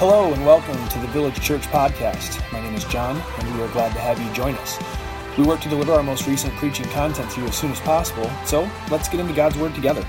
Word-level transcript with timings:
Hello 0.00 0.32
and 0.32 0.46
welcome 0.46 0.88
to 0.88 0.98
the 0.98 1.08
Village 1.08 1.38
Church 1.42 1.60
Podcast. 1.64 2.40
My 2.54 2.58
name 2.58 2.74
is 2.74 2.86
Jon, 2.86 3.18
and 3.38 3.54
we 3.54 3.62
are 3.62 3.68
glad 3.68 3.92
to 3.92 3.98
have 4.00 4.18
you 4.18 4.32
join 4.32 4.54
us. 4.54 4.78
We 5.36 5.44
work 5.44 5.60
to 5.60 5.68
deliver 5.68 5.92
our 5.92 6.02
most 6.02 6.26
recent 6.26 6.54
preaching 6.54 6.86
content 6.86 7.30
to 7.32 7.42
you 7.42 7.46
as 7.46 7.54
soon 7.54 7.70
as 7.70 7.80
possible, 7.80 8.30
so 8.46 8.66
let's 8.90 9.10
get 9.10 9.20
into 9.20 9.34
God's 9.34 9.58
Word 9.58 9.74
together. 9.74 10.02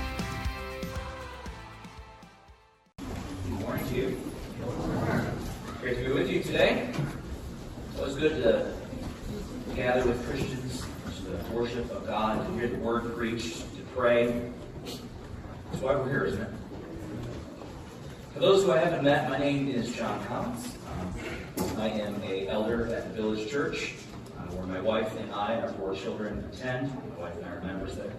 Wife 25.32 25.50
and 25.50 25.60
I, 25.60 25.66
our 25.66 25.72
four 25.74 25.94
children, 25.94 26.44
attend. 26.52 26.92
My 27.16 27.24
wife 27.24 27.36
and 27.36 27.46
I 27.46 27.48
are 27.50 27.60
members 27.62 27.96
there. 27.96 28.12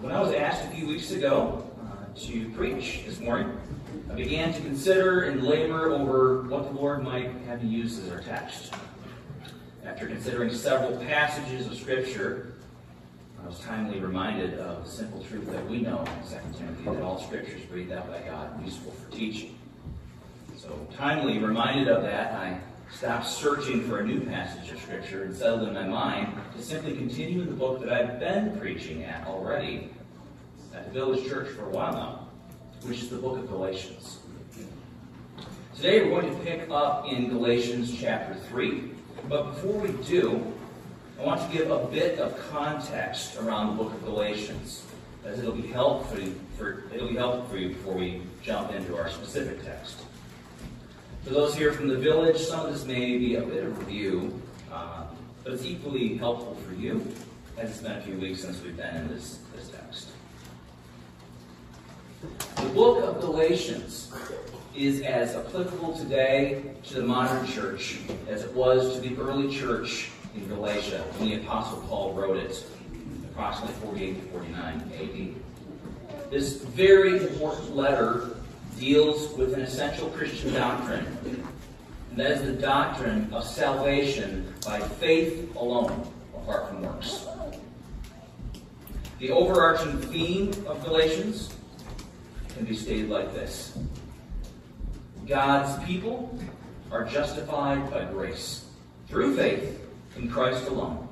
When 0.00 0.12
I 0.12 0.20
was 0.20 0.34
asked 0.34 0.64
a 0.64 0.68
few 0.68 0.86
weeks 0.86 1.10
ago 1.12 1.70
uh, 1.82 2.18
to 2.26 2.50
preach 2.50 3.04
this 3.06 3.20
morning, 3.20 3.56
I 4.10 4.14
began 4.14 4.52
to 4.52 4.60
consider 4.60 5.22
and 5.22 5.42
labor 5.42 5.92
over 5.92 6.42
what 6.42 6.64
the 6.64 6.78
Lord 6.78 7.02
might 7.02 7.30
have 7.46 7.62
me 7.62 7.68
use 7.68 7.98
as 7.98 8.10
our 8.10 8.20
text. 8.20 8.72
After 9.84 10.06
considering 10.06 10.52
several 10.52 10.98
passages 10.98 11.66
of 11.66 11.74
Scripture, 11.74 12.54
I 13.42 13.46
was 13.46 13.58
timely 13.60 14.00
reminded 14.00 14.58
of 14.58 14.84
the 14.84 14.90
simple 14.90 15.22
truth 15.24 15.50
that 15.50 15.66
we 15.68 15.80
know 15.80 16.00
in 16.00 16.28
2 16.28 16.58
Timothy 16.58 16.84
that 16.84 17.02
all 17.02 17.20
Scripture 17.20 17.56
is 17.56 17.64
breathed 17.64 17.92
out 17.92 18.08
by 18.08 18.20
God 18.20 18.54
and 18.56 18.66
useful 18.66 18.92
for 18.92 19.10
teaching. 19.10 19.56
So, 20.56 20.86
timely 20.94 21.38
reminded 21.38 21.88
of 21.88 22.02
that, 22.02 22.34
I 22.34 22.60
stopped 22.92 23.26
searching 23.26 23.84
for 23.84 23.98
a 23.98 24.04
new 24.04 24.20
passage 24.20 24.70
of 24.70 24.80
Scripture 24.80 25.24
and 25.24 25.34
settled 25.34 25.68
in 25.68 25.74
my 25.74 25.86
mind 25.86 26.32
to 26.56 26.62
simply 26.62 26.94
continue 26.94 27.44
the 27.44 27.52
book 27.52 27.80
that 27.80 27.92
I've 27.92 28.18
been 28.18 28.58
preaching 28.58 29.04
at 29.04 29.26
already 29.26 29.90
at 30.74 30.86
the 30.86 30.92
Village 30.92 31.26
Church 31.28 31.48
for 31.48 31.64
a 31.64 31.70
while 31.70 31.92
now, 31.92 32.28
which 32.82 32.98
is 32.98 33.08
the 33.08 33.16
book 33.16 33.38
of 33.38 33.48
Galatians. 33.48 34.18
Today 35.74 36.02
we're 36.02 36.20
going 36.20 36.36
to 36.36 36.44
pick 36.44 36.68
up 36.70 37.06
in 37.06 37.28
Galatians 37.28 37.96
chapter 37.98 38.34
3. 38.34 38.90
But 39.28 39.54
before 39.54 39.80
we 39.80 39.92
do, 40.04 40.52
I 41.18 41.24
want 41.24 41.40
to 41.40 41.56
give 41.56 41.70
a 41.70 41.86
bit 41.86 42.18
of 42.18 42.38
context 42.50 43.36
around 43.38 43.68
the 43.76 43.82
book 43.84 43.92
of 43.92 44.04
Galatians, 44.04 44.84
as 45.24 45.38
it'll 45.38 45.52
be 45.52 45.68
helpful 45.68 46.18
for 46.56 46.84
it'll 46.92 47.08
be 47.08 47.16
helpful 47.16 47.46
for 47.48 47.56
you 47.56 47.68
before 47.70 47.94
we 47.94 48.22
jump 48.42 48.72
into 48.72 48.96
our 48.96 49.08
specific 49.08 49.64
text. 49.64 49.96
For 51.24 51.30
those 51.30 51.54
here 51.54 51.72
from 51.72 51.88
the 51.88 51.98
village, 51.98 52.38
some 52.38 52.64
of 52.64 52.72
this 52.72 52.86
may 52.86 53.18
be 53.18 53.34
a 53.36 53.42
bit 53.42 53.64
of 53.64 53.78
review, 53.78 54.40
uh, 54.72 55.04
but 55.44 55.52
it's 55.52 55.66
equally 55.66 56.16
helpful 56.16 56.56
for 56.66 56.72
you, 56.72 57.06
as 57.58 57.70
it's 57.70 57.80
been 57.80 57.92
a 57.92 58.00
few 58.00 58.16
weeks 58.16 58.40
since 58.40 58.62
we've 58.62 58.76
been 58.76 58.96
in 58.96 59.08
this, 59.08 59.38
this 59.54 59.68
text. 59.68 60.08
The 62.56 62.68
book 62.70 63.04
of 63.04 63.20
Galatians 63.20 64.10
is 64.74 65.02
as 65.02 65.36
applicable 65.36 65.92
today 65.98 66.62
to 66.84 66.94
the 66.94 67.02
modern 67.02 67.46
church 67.46 67.98
as 68.26 68.42
it 68.42 68.54
was 68.54 68.94
to 68.94 69.00
the 69.00 69.14
early 69.20 69.54
church 69.54 70.10
in 70.34 70.48
Galatia 70.48 71.04
when 71.18 71.28
the 71.28 71.36
Apostle 71.36 71.82
Paul 71.82 72.14
wrote 72.14 72.38
it, 72.38 72.64
approximately 73.30 73.74
48 73.86 74.22
to 74.22 74.28
49 74.30 74.92
AD. 74.98 76.30
This 76.30 76.62
very 76.62 77.18
important 77.18 77.76
letter 77.76 78.39
deals 78.80 79.30
with 79.36 79.52
an 79.52 79.60
essential 79.60 80.08
Christian 80.08 80.54
doctrine, 80.54 81.06
and 82.10 82.18
that 82.18 82.30
is 82.30 82.42
the 82.42 82.52
doctrine 82.52 83.28
of 83.32 83.44
salvation 83.44 84.52
by 84.64 84.80
faith 84.80 85.54
alone, 85.54 86.10
apart 86.34 86.68
from 86.68 86.82
works. 86.82 87.26
The 89.18 89.30
overarching 89.30 90.00
theme 90.00 90.48
of 90.66 90.82
Galatians 90.82 91.54
can 92.54 92.64
be 92.64 92.74
stated 92.74 93.10
like 93.10 93.34
this 93.34 93.78
God's 95.26 95.84
people 95.84 96.36
are 96.90 97.04
justified 97.04 97.90
by 97.90 98.04
grace 98.06 98.64
through 99.08 99.36
faith 99.36 99.78
in 100.16 100.30
Christ 100.30 100.66
alone, 100.68 101.06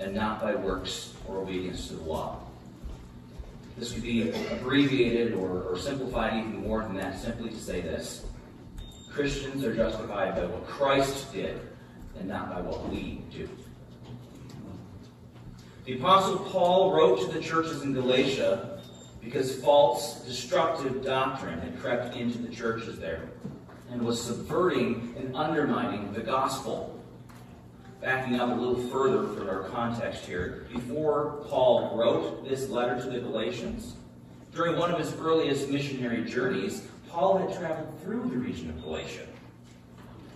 and 0.00 0.14
not 0.14 0.42
by 0.42 0.56
works 0.56 1.14
or 1.28 1.38
obedience 1.38 1.86
to 1.88 1.94
the 1.94 2.02
law. 2.02 2.43
This 3.76 3.92
could 3.92 4.02
be 4.02 4.30
abbreviated 4.30 5.34
or, 5.34 5.62
or 5.62 5.78
simplified 5.78 6.34
even 6.34 6.62
more 6.62 6.82
than 6.82 6.94
that, 6.96 7.18
simply 7.18 7.50
to 7.50 7.58
say 7.58 7.80
this 7.80 8.24
Christians 9.10 9.64
are 9.64 9.74
justified 9.74 10.34
by 10.34 10.46
what 10.46 10.66
Christ 10.66 11.32
did, 11.32 11.60
and 12.18 12.28
not 12.28 12.50
by 12.50 12.60
what 12.60 12.88
we 12.88 13.22
do. 13.32 13.48
The 15.84 15.98
Apostle 15.98 16.38
Paul 16.38 16.92
wrote 16.92 17.20
to 17.20 17.26
the 17.26 17.40
churches 17.40 17.82
in 17.82 17.92
Galatia 17.92 18.80
because 19.22 19.60
false, 19.62 20.24
destructive 20.24 21.04
doctrine 21.04 21.58
had 21.60 21.78
crept 21.80 22.16
into 22.16 22.38
the 22.38 22.54
churches 22.54 22.98
there 22.98 23.28
and 23.90 24.02
was 24.02 24.20
subverting 24.22 25.14
and 25.18 25.34
undermining 25.36 26.12
the 26.12 26.20
gospel 26.20 26.93
backing 28.04 28.38
up 28.38 28.50
a 28.50 28.60
little 28.60 28.76
further 28.88 29.26
for 29.28 29.50
our 29.50 29.66
context 29.70 30.26
here, 30.26 30.66
before 30.70 31.42
Paul 31.48 31.96
wrote 31.96 32.46
this 32.46 32.68
letter 32.68 33.00
to 33.00 33.10
the 33.10 33.18
Galatians, 33.18 33.94
during 34.54 34.78
one 34.78 34.90
of 34.90 34.98
his 34.98 35.14
earliest 35.14 35.70
missionary 35.70 36.22
journeys, 36.22 36.86
Paul 37.08 37.38
had 37.38 37.56
traveled 37.58 37.98
through 38.02 38.28
the 38.28 38.36
region 38.36 38.68
of 38.68 38.82
Galatia. 38.82 39.26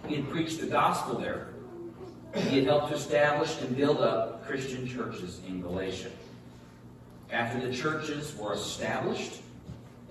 He 0.07 0.17
had 0.17 0.31
preached 0.31 0.61
the 0.61 0.67
gospel 0.67 1.19
there. 1.19 1.49
He 2.35 2.57
had 2.57 2.65
helped 2.65 2.89
to 2.89 2.95
establish 2.95 3.61
and 3.61 3.77
build 3.77 3.99
up 3.99 4.47
Christian 4.47 4.89
churches 4.89 5.41
in 5.47 5.61
Galatia. 5.61 6.11
After 7.31 7.61
the 7.61 7.75
churches 7.75 8.35
were 8.37 8.55
established, 8.55 9.43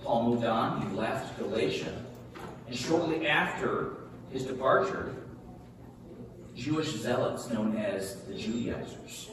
Paul 0.04 0.30
moved 0.30 0.44
on. 0.44 0.88
He 0.88 0.96
left 0.96 1.36
Galatia. 1.38 1.92
And 2.68 2.76
shortly 2.76 3.26
after 3.26 3.94
his 4.30 4.44
departure, 4.44 5.12
Jewish 6.58 6.88
zealots 6.88 7.48
known 7.50 7.76
as 7.76 8.16
the 8.22 8.34
Judaizers 8.34 9.30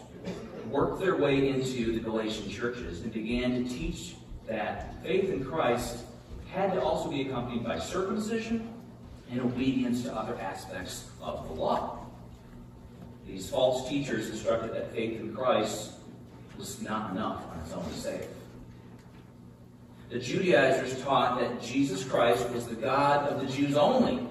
worked 0.70 1.00
their 1.00 1.16
way 1.16 1.50
into 1.50 1.92
the 1.92 2.00
Galatian 2.00 2.50
churches 2.50 3.02
and 3.02 3.12
began 3.12 3.64
to 3.64 3.70
teach 3.70 4.16
that 4.48 5.04
faith 5.04 5.32
in 5.32 5.44
Christ 5.44 6.04
had 6.54 6.74
to 6.74 6.82
also 6.82 7.10
be 7.10 7.24
accompanied 7.24 7.64
by 7.64 7.80
circumcision 7.80 8.72
and 9.32 9.42
obedience 9.42 10.04
to 10.04 10.14
other 10.14 10.40
aspects 10.40 11.08
of 11.20 11.48
the 11.48 11.54
law. 11.54 12.06
These 13.28 13.50
false 13.50 13.90
teachers 13.90 14.30
instructed 14.30 14.76
that 14.76 14.94
faith 14.94 15.20
in 15.20 15.36
Christ 15.36 15.94
was 16.60 16.80
not 16.84 17.12
enough 17.12 17.44
on 17.52 17.60
its 17.60 17.74
own 17.74 17.84
to 17.86 17.94
save. 17.94 18.28
The 20.10 20.20
Judaizers 20.20 21.02
taught 21.02 21.40
that 21.40 21.60
Jesus 21.60 22.04
Christ 22.04 22.48
was 22.52 22.68
the 22.68 22.76
God 22.76 23.28
of 23.28 23.42
the 23.42 23.52
Jews 23.52 23.76
only, 23.76 24.28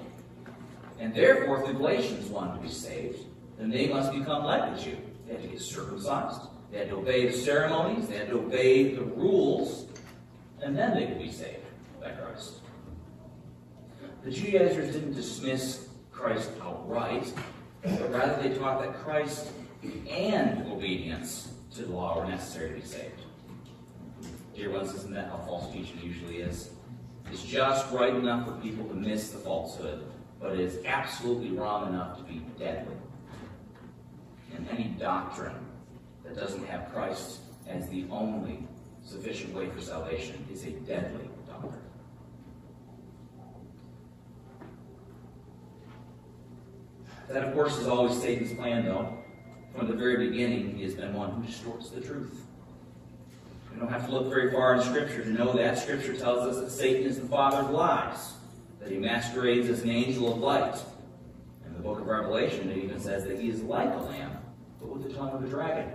and 0.98 1.14
therefore, 1.14 1.60
if 1.60 1.66
the 1.66 1.72
Galatians 1.72 2.28
wanted 2.28 2.54
to 2.54 2.60
be 2.60 2.72
saved, 2.72 3.18
then 3.58 3.70
they 3.70 3.88
must 3.88 4.12
become 4.12 4.44
like 4.44 4.76
the 4.76 4.82
Jew. 4.82 4.96
They 5.26 5.34
had 5.34 5.42
to 5.42 5.48
get 5.48 5.60
circumcised. 5.60 6.40
They 6.70 6.78
had 6.78 6.88
to 6.90 6.96
obey 6.96 7.26
the 7.26 7.32
ceremonies. 7.32 8.08
They 8.08 8.16
had 8.16 8.28
to 8.28 8.38
obey 8.38 8.94
the 8.94 9.02
rules. 9.02 9.86
And 10.62 10.76
then 10.76 10.94
they 10.94 11.06
could 11.06 11.18
be 11.18 11.30
saved 11.30 11.64
by 12.00 12.10
Christ. 12.10 12.54
The 14.22 14.30
Judaizers 14.30 14.94
didn't 14.94 15.14
dismiss 15.14 15.88
Christ 16.10 16.50
outright, 16.62 17.32
but 17.82 18.10
rather 18.10 18.42
they 18.42 18.56
taught 18.56 18.80
that 18.80 18.94
Christ 18.94 19.50
and 20.08 20.66
obedience 20.72 21.52
to 21.74 21.82
the 21.82 21.92
law 21.92 22.18
were 22.18 22.26
necessary 22.26 22.70
to 22.70 22.74
be 22.76 22.86
saved. 22.86 23.20
Dear 24.54 24.70
ones, 24.70 24.94
isn't 24.94 25.12
that 25.12 25.28
how 25.28 25.38
false 25.38 25.70
teaching 25.72 26.00
usually 26.02 26.38
is? 26.38 26.70
It's 27.30 27.42
just 27.42 27.90
right 27.92 28.14
enough 28.14 28.46
for 28.46 28.52
people 28.62 28.86
to 28.86 28.94
miss 28.94 29.30
the 29.30 29.38
falsehood 29.38 30.04
but 30.44 30.60
is 30.60 30.78
absolutely 30.84 31.56
wrong 31.56 31.88
enough 31.88 32.18
to 32.18 32.22
be 32.24 32.42
deadly. 32.58 32.94
And 34.54 34.68
any 34.68 34.94
doctrine 34.98 35.56
that 36.22 36.36
doesn't 36.36 36.66
have 36.66 36.92
Christ 36.92 37.38
as 37.66 37.88
the 37.88 38.04
only 38.10 38.68
sufficient 39.02 39.54
way 39.54 39.70
for 39.70 39.80
salvation 39.80 40.46
is 40.52 40.64
a 40.64 40.70
deadly 40.70 41.30
doctrine. 41.46 41.80
That, 47.30 47.44
of 47.44 47.54
course, 47.54 47.78
is 47.78 47.88
always 47.88 48.20
Satan's 48.20 48.52
plan, 48.52 48.84
though. 48.84 49.16
From 49.74 49.88
the 49.88 49.94
very 49.94 50.28
beginning, 50.28 50.76
he 50.76 50.84
has 50.84 50.94
been 50.94 51.14
one 51.14 51.30
who 51.30 51.46
distorts 51.46 51.88
the 51.88 52.02
truth. 52.02 52.44
We 53.72 53.80
don't 53.80 53.88
have 53.88 54.06
to 54.06 54.12
look 54.12 54.28
very 54.28 54.52
far 54.52 54.74
in 54.74 54.82
Scripture 54.82 55.24
to 55.24 55.30
know 55.30 55.54
that. 55.54 55.78
Scripture 55.78 56.14
tells 56.14 56.46
us 56.46 56.62
that 56.62 56.70
Satan 56.70 57.04
is 57.04 57.18
the 57.18 57.26
father 57.26 57.66
of 57.66 57.70
lies 57.70 58.33
that 58.84 58.92
he 58.92 58.98
masquerades 58.98 59.68
as 59.70 59.82
an 59.82 59.90
angel 59.90 60.30
of 60.30 60.38
light. 60.38 60.76
In 61.66 61.72
the 61.72 61.80
book 61.80 62.00
of 62.00 62.06
Revelation, 62.06 62.70
it 62.70 62.76
even 62.76 63.00
says 63.00 63.24
that 63.24 63.40
he 63.40 63.48
is 63.48 63.62
like 63.62 63.92
a 63.92 63.98
lamb, 63.98 64.36
but 64.78 64.90
with 64.90 65.02
the 65.02 65.12
tongue 65.14 65.30
of 65.30 65.42
a 65.42 65.48
dragon. 65.48 65.90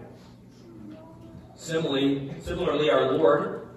Similarly, 1.55 2.33
similarly, 2.41 2.89
our 2.89 3.11
Lord 3.11 3.67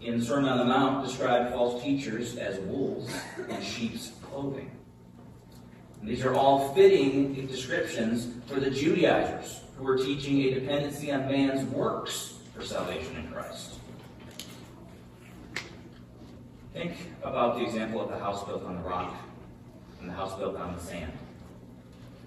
in 0.00 0.18
the 0.18 0.24
Sermon 0.24 0.50
on 0.50 0.58
the 0.58 0.64
Mount 0.64 1.06
described 1.06 1.52
false 1.52 1.82
teachers 1.82 2.36
as 2.36 2.58
wolves 2.60 3.14
in 3.48 3.62
sheep's 3.62 4.12
clothing. 4.22 4.70
And 6.00 6.08
these 6.08 6.24
are 6.24 6.34
all 6.34 6.72
fitting 6.74 7.46
descriptions 7.46 8.28
for 8.46 8.60
the 8.60 8.70
Judaizers 8.70 9.60
who 9.76 9.84
were 9.84 9.98
teaching 9.98 10.40
a 10.42 10.54
dependency 10.54 11.12
on 11.12 11.26
man's 11.26 11.64
works 11.70 12.38
for 12.54 12.64
salvation 12.64 13.16
in 13.16 13.30
Christ. 13.30 13.73
Think 16.74 16.96
about 17.22 17.56
the 17.56 17.62
example 17.64 18.00
of 18.00 18.10
the 18.10 18.18
house 18.18 18.44
built 18.44 18.64
on 18.64 18.74
the 18.74 18.82
rock 18.82 19.14
and 20.00 20.10
the 20.10 20.12
house 20.12 20.36
built 20.36 20.56
on 20.56 20.74
the 20.74 20.80
sand. 20.80 21.12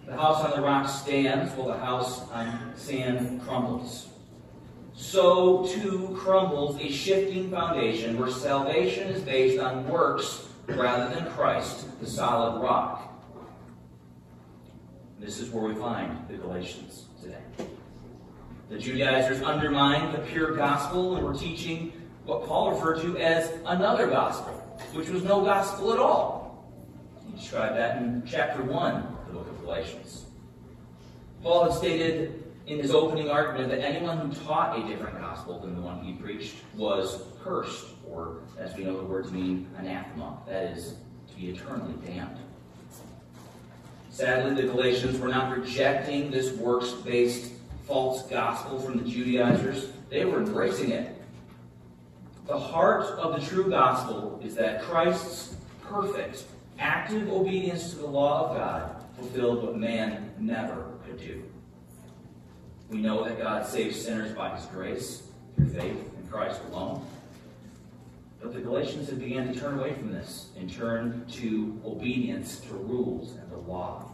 The 0.05 0.15
house 0.15 0.41
on 0.45 0.51
the 0.51 0.61
rock 0.61 0.87
stands 0.87 1.51
while 1.51 1.67
the 1.67 1.77
house 1.77 2.21
on 2.31 2.71
sand 2.77 3.41
crumbles. 3.41 4.07
So 4.95 5.67
too 5.67 6.17
crumbles 6.17 6.79
a 6.79 6.89
shifting 6.89 7.51
foundation 7.51 8.17
where 8.17 8.31
salvation 8.31 9.09
is 9.09 9.21
based 9.21 9.59
on 9.59 9.85
works 9.89 10.47
rather 10.65 11.13
than 11.13 11.29
Christ, 11.33 11.99
the 11.99 12.07
solid 12.07 12.61
rock. 12.61 13.03
This 15.19 15.39
is 15.39 15.49
where 15.49 15.65
we 15.65 15.75
find 15.75 16.25
the 16.29 16.37
Galatians 16.37 17.07
today. 17.21 17.67
The 18.69 18.79
Judaizers 18.79 19.41
undermined 19.41 20.15
the 20.15 20.19
pure 20.19 20.55
gospel 20.55 21.17
and 21.17 21.25
were 21.25 21.33
teaching 21.33 21.91
what 22.27 22.45
Paul 22.45 22.71
referred 22.71 23.01
to 23.01 23.17
as 23.17 23.51
another 23.65 24.07
gospel, 24.07 24.51
which 24.93 25.09
was 25.09 25.23
no 25.23 25.43
gospel 25.43 25.93
at 25.93 25.99
all. 25.99 26.67
He 27.25 27.37
described 27.37 27.77
that 27.77 28.01
in 28.01 28.21
chapter 28.27 28.61
1 28.61 28.95
of 28.95 29.27
the 29.27 29.33
book 29.33 29.47
of 29.47 29.61
Galatians. 29.61 30.25
Paul 31.41 31.63
had 31.63 31.73
stated 31.73 32.43
in 32.67 32.79
his 32.79 32.91
opening 32.91 33.29
argument 33.31 33.69
that 33.69 33.79
anyone 33.79 34.17
who 34.17 34.33
taught 34.45 34.77
a 34.77 34.85
different 34.85 35.17
gospel 35.21 35.57
than 35.59 35.75
the 35.75 35.81
one 35.81 36.03
he 36.03 36.13
preached 36.13 36.57
was 36.75 37.23
cursed, 37.41 37.85
or 38.05 38.41
as 38.59 38.75
we 38.75 38.83
know 38.83 38.97
the 38.97 39.05
words 39.05 39.31
mean, 39.31 39.65
anathema, 39.77 40.37
that 40.47 40.77
is, 40.77 40.95
to 41.29 41.35
be 41.37 41.47
eternally 41.47 41.93
damned. 42.05 42.37
Sadly, 44.09 44.61
the 44.61 44.67
Galatians 44.67 45.17
were 45.17 45.29
not 45.29 45.57
rejecting 45.57 46.29
this 46.29 46.51
works 46.53 46.91
based 46.91 47.53
false 47.85 48.23
gospel 48.23 48.79
from 48.81 48.97
the 49.01 49.09
Judaizers, 49.09 49.91
they 50.09 50.25
were 50.25 50.39
embracing 50.39 50.91
it. 50.91 51.16
The 52.47 52.57
heart 52.57 53.03
of 53.19 53.39
the 53.39 53.45
true 53.45 53.69
gospel 53.69 54.39
is 54.41 54.55
that 54.55 54.81
Christ's 54.81 55.55
perfect, 55.83 56.45
active 56.79 57.29
obedience 57.29 57.89
to 57.91 57.97
the 57.97 58.07
law 58.07 58.49
of 58.49 58.57
God 58.57 58.95
fulfilled 59.17 59.63
what 59.63 59.77
man 59.77 60.31
never 60.39 60.85
could 61.05 61.19
do. 61.19 61.43
We 62.89 62.99
know 62.99 63.25
that 63.25 63.37
God 63.37 63.65
saves 63.65 64.01
sinners 64.01 64.31
by 64.31 64.55
his 64.55 64.65
grace 64.67 65.23
through 65.55 65.69
faith 65.69 66.09
in 66.17 66.27
Christ 66.31 66.61
alone. 66.71 67.05
But 68.41 68.53
the 68.53 68.61
Galatians 68.61 69.09
had 69.09 69.19
began 69.19 69.51
to 69.53 69.59
turn 69.59 69.77
away 69.77 69.93
from 69.95 70.13
this 70.13 70.49
and 70.57 70.71
turn 70.71 71.25
to 71.33 71.81
obedience 71.83 72.59
to 72.61 72.75
rules 72.75 73.35
and 73.35 73.51
the 73.51 73.57
law, 73.57 74.13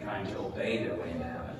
trying 0.00 0.26
to 0.26 0.38
obey 0.38 0.78
their 0.78 0.96
way 0.96 1.10
into 1.12 1.24
heaven. 1.24 1.56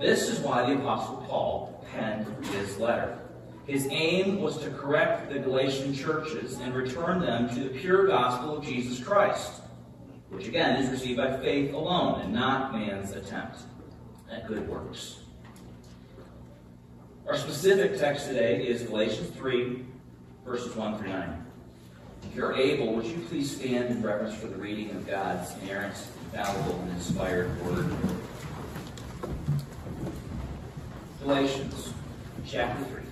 This 0.00 0.28
is 0.28 0.40
why 0.40 0.66
the 0.66 0.80
Apostle 0.80 1.24
Paul 1.28 1.86
penned 1.92 2.26
his 2.46 2.78
letter. 2.78 3.18
His 3.66 3.86
aim 3.90 4.40
was 4.40 4.58
to 4.58 4.70
correct 4.70 5.32
the 5.32 5.38
Galatian 5.38 5.94
churches 5.94 6.58
and 6.58 6.74
return 6.74 7.20
them 7.20 7.48
to 7.50 7.60
the 7.64 7.68
pure 7.68 8.08
gospel 8.08 8.56
of 8.56 8.64
Jesus 8.64 9.02
Christ, 9.02 9.62
which 10.30 10.48
again 10.48 10.82
is 10.82 10.90
received 10.90 11.18
by 11.18 11.36
faith 11.38 11.72
alone 11.72 12.22
and 12.22 12.32
not 12.32 12.72
man's 12.72 13.12
attempt 13.12 13.58
at 14.30 14.48
good 14.48 14.68
works. 14.68 15.20
Our 17.28 17.36
specific 17.36 17.98
text 17.98 18.26
today 18.26 18.66
is 18.66 18.82
Galatians 18.82 19.30
3, 19.36 19.84
verses 20.44 20.74
1 20.74 20.98
through 20.98 21.08
9. 21.08 21.46
If 22.24 22.34
you're 22.34 22.54
able, 22.54 22.94
would 22.94 23.06
you 23.06 23.18
please 23.28 23.54
stand 23.56 23.90
in 23.90 24.02
reverence 24.02 24.34
for 24.34 24.48
the 24.48 24.56
reading 24.56 24.90
of 24.90 25.06
God's 25.06 25.54
inerrant, 25.62 25.94
infallible, 26.24 26.80
and 26.80 26.90
inspired 26.92 27.64
word? 27.64 27.94
Galatians 31.22 31.92
chapter 32.44 32.84
3. 32.86 33.11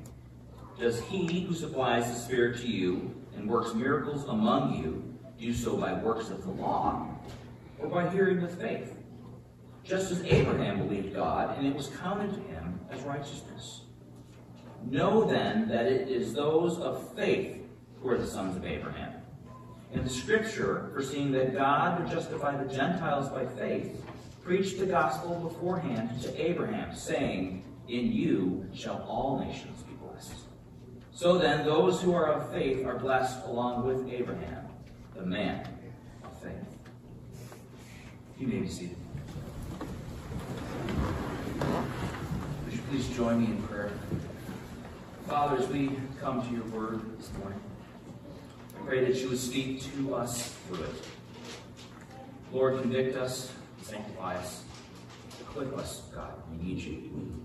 Does 0.81 0.99
he 0.99 1.41
who 1.41 1.53
supplies 1.53 2.11
the 2.11 2.19
Spirit 2.19 2.57
to 2.61 2.67
you 2.67 3.13
and 3.35 3.47
works 3.47 3.75
miracles 3.75 4.25
among 4.27 4.83
you 4.83 5.15
do 5.39 5.53
so 5.53 5.77
by 5.77 5.93
works 5.93 6.31
of 6.31 6.43
the 6.43 6.49
law 6.49 7.07
or 7.77 7.87
by 7.87 8.09
hearing 8.09 8.41
with 8.41 8.59
faith? 8.59 8.95
Just 9.83 10.11
as 10.11 10.23
Abraham 10.23 10.79
believed 10.79 11.13
God, 11.13 11.55
and 11.55 11.67
it 11.67 11.75
was 11.75 11.89
counted 12.01 12.33
to 12.33 12.39
him 12.51 12.79
as 12.89 13.03
righteousness. 13.03 13.81
Know 14.83 15.23
then 15.23 15.69
that 15.69 15.85
it 15.85 16.09
is 16.09 16.33
those 16.33 16.79
of 16.79 17.15
faith 17.15 17.61
who 18.01 18.09
are 18.09 18.17
the 18.17 18.25
sons 18.25 18.57
of 18.57 18.65
Abraham. 18.65 19.13
And 19.93 20.03
the 20.03 20.09
scripture, 20.09 20.89
foreseeing 20.93 21.31
that 21.33 21.53
God 21.53 21.99
would 21.99 22.11
justify 22.11 22.57
the 22.57 22.73
Gentiles 22.73 23.29
by 23.29 23.45
faith, 23.45 24.03
preached 24.43 24.79
the 24.79 24.87
gospel 24.87 25.35
beforehand 25.35 26.23
to 26.23 26.41
Abraham, 26.43 26.95
saying, 26.95 27.63
In 27.87 28.11
you 28.11 28.65
shall 28.73 29.05
all 29.07 29.39
nations 29.45 29.83
be. 29.83 29.90
So 31.13 31.37
then, 31.37 31.65
those 31.65 32.01
who 32.01 32.13
are 32.13 32.31
of 32.31 32.51
faith 32.51 32.85
are 32.85 32.97
blessed 32.97 33.45
along 33.45 33.85
with 33.85 34.11
Abraham, 34.11 34.65
the 35.15 35.25
man 35.25 35.67
of 36.23 36.35
faith. 36.41 36.53
You 38.39 38.47
may 38.47 38.59
be 38.59 38.67
seated. 38.67 38.97
Would 42.65 42.73
you 42.73 42.79
please 42.89 43.07
join 43.09 43.41
me 43.41 43.47
in 43.47 43.61
prayer? 43.63 43.91
Father, 45.27 45.57
as 45.57 45.67
we 45.67 45.97
come 46.19 46.45
to 46.45 46.53
your 46.53 46.65
word 46.65 47.01
this 47.17 47.31
morning, 47.39 47.61
I 48.75 48.85
pray 48.85 49.05
that 49.05 49.15
you 49.21 49.29
would 49.29 49.39
speak 49.39 49.83
to 49.93 50.15
us 50.15 50.53
through 50.67 50.83
it. 50.83 51.05
Lord, 52.51 52.81
convict 52.81 53.15
us 53.15 53.51
Sanctify 53.81 54.35
us. 54.35 54.63
Equip 55.39 55.77
us, 55.77 56.03
God. 56.13 56.31
We 56.51 56.63
need 56.63 56.79
you. 56.79 57.43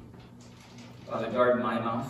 Father, 1.09 1.31
guard 1.31 1.63
my 1.63 1.81
mouth. 1.81 2.07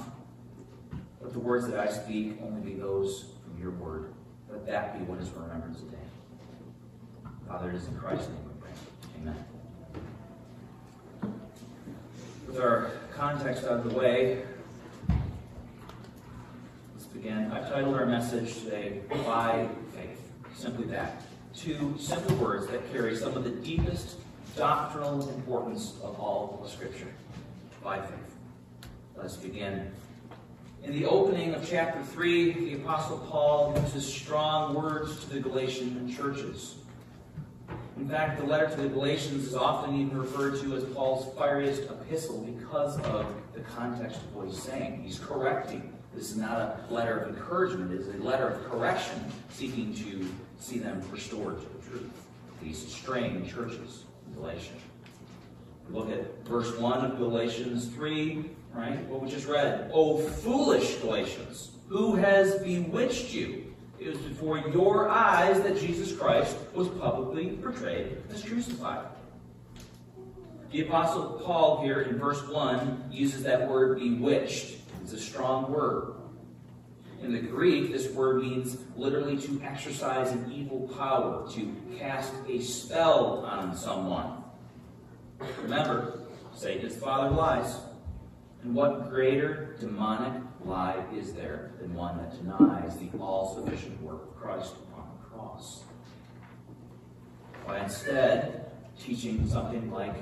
Let 1.21 1.33
the 1.33 1.41
words 1.41 1.67
that 1.69 1.79
I 1.79 1.91
speak 1.91 2.39
only 2.43 2.61
be 2.61 2.75
those 2.79 3.27
from 3.45 3.61
your 3.61 3.73
word. 3.73 4.13
Let 4.51 4.67
that 4.67 4.99
be 4.99 5.05
what 5.05 5.21
is 5.21 5.31
remembered 5.31 5.77
today. 5.77 5.97
Father, 7.49 7.71
it 7.71 7.77
is 7.77 7.87
in 7.89 7.97
Christ's 7.97 8.29
name 8.29 8.39
we 8.47 8.53
pray. 8.61 8.71
Amen. 9.21 9.45
With 12.47 12.61
our 12.61 12.91
context 13.15 13.65
out 13.65 13.73
of 13.73 13.91
the 13.91 13.99
way, 13.99 14.43
let's 16.95 17.07
begin. 17.07 17.51
I've 17.51 17.69
titled 17.69 17.95
our 17.97 18.07
message 18.07 18.63
today, 18.63 19.01
By 19.09 19.69
Faith. 19.95 20.21
Simply 20.55 20.87
that. 20.87 21.23
Two 21.55 21.95
simple 21.99 22.37
words 22.37 22.67
that 22.69 22.93
carry 22.93 23.17
some 23.17 23.37
of 23.37 23.45
the 23.45 23.51
deepest 23.51 24.19
doctrinal 24.57 25.29
importance 25.31 25.95
of 26.03 26.19
all 26.21 26.61
of 26.63 26.71
Scripture 26.71 27.13
by 27.83 28.01
faith. 28.01 28.37
Let's 29.17 29.37
begin. 29.37 29.93
In 30.87 30.93
the 30.93 31.05
opening 31.05 31.53
of 31.53 31.69
chapter 31.69 32.01
3, 32.01 32.53
the 32.53 32.75
Apostle 32.75 33.19
Paul 33.29 33.77
uses 33.83 34.07
strong 34.07 34.73
words 34.73 35.19
to 35.25 35.31
the 35.31 35.41
Galatian 35.41 36.09
churches. 36.09 36.77
In 37.97 38.09
fact, 38.09 38.39
the 38.39 38.47
letter 38.47 38.71
to 38.71 38.83
the 38.83 38.89
Galatians 38.89 39.49
is 39.49 39.57
often 39.57 39.97
even 39.97 40.17
referred 40.17 40.61
to 40.61 40.77
as 40.77 40.85
Paul's 40.85 41.37
fieriest 41.37 41.91
epistle 41.91 42.43
because 42.43 43.01
of 43.01 43.27
the 43.53 43.63
context 43.63 44.19
of 44.19 44.37
what 44.37 44.47
he's 44.47 44.63
saying. 44.63 45.03
He's 45.03 45.19
correcting. 45.19 45.93
This 46.15 46.31
is 46.31 46.37
not 46.37 46.79
a 46.89 46.95
letter 46.95 47.19
of 47.19 47.37
encouragement, 47.37 47.93
it 47.93 48.03
is 48.03 48.15
a 48.15 48.19
letter 48.23 48.47
of 48.47 48.71
correction, 48.71 49.25
seeking 49.51 49.93
to 49.93 50.33
see 50.61 50.79
them 50.79 51.03
restored 51.11 51.59
to 51.61 51.67
the 51.67 51.91
truth. 51.91 52.13
These 52.63 52.87
straying 52.87 53.45
churches. 53.49 54.05
in 54.29 54.35
Galatians. 54.41 54.81
Look 55.91 56.11
at 56.11 56.45
verse 56.47 56.77
1 56.77 57.05
of 57.05 57.19
Galatians 57.19 57.87
3, 57.89 58.51
right? 58.75 59.05
What 59.07 59.23
we 59.23 59.31
just 59.31 59.47
read. 59.47 59.91
Oh, 59.93 60.19
foolish 60.19 60.97
Galatians, 60.97 61.71
who 61.89 62.15
has 62.17 62.59
bewitched 62.63 63.33
you? 63.33 63.75
It 63.99 64.09
was 64.09 64.19
before 64.19 64.59
your 64.59 65.09
eyes 65.09 65.63
that 65.63 65.79
Jesus 65.79 66.15
Christ 66.15 66.57
was 66.75 66.89
publicly 66.89 67.51
portrayed 67.63 68.19
as 68.31 68.43
crucified. 68.45 69.07
The 70.71 70.83
Apostle 70.83 71.41
Paul 71.45 71.83
here 71.83 72.03
in 72.03 72.19
verse 72.19 72.47
1 72.47 73.09
uses 73.11 73.43
that 73.45 73.69
word 73.69 73.99
bewitched 73.99 74.79
It's 75.03 75.13
a 75.13 75.19
strong 75.19 75.73
word. 75.73 76.15
In 77.23 77.33
the 77.33 77.39
Greek, 77.41 77.93
this 77.93 78.11
word 78.13 78.43
means 78.43 78.77
literally 78.97 79.39
to 79.39 79.63
exercise 79.65 80.33
an 80.33 80.53
evil 80.53 80.89
power, 80.99 81.49
to 81.53 81.75
cast 81.97 82.33
a 82.49 82.61
spell 82.61 83.47
on 83.47 83.75
someone. 83.75 84.43
Remember, 85.63 86.21
Satan 86.55 86.87
is 86.87 86.95
the 86.95 87.01
father 87.01 87.29
of 87.29 87.37
lies. 87.37 87.77
And 88.63 88.75
what 88.75 89.11
greater 89.11 89.77
demonic 89.79 90.43
lie 90.65 91.05
is 91.15 91.33
there 91.33 91.73
than 91.81 91.95
one 91.95 92.17
that 92.19 92.37
denies 92.37 92.97
the 92.97 93.09
all 93.21 93.55
sufficient 93.55 94.01
work 94.03 94.23
of 94.23 94.37
Christ 94.37 94.75
upon 94.91 95.09
the 95.19 95.29
cross? 95.29 95.85
By 97.67 97.81
instead 97.81 98.71
teaching 98.99 99.47
something 99.49 99.91
like 99.91 100.15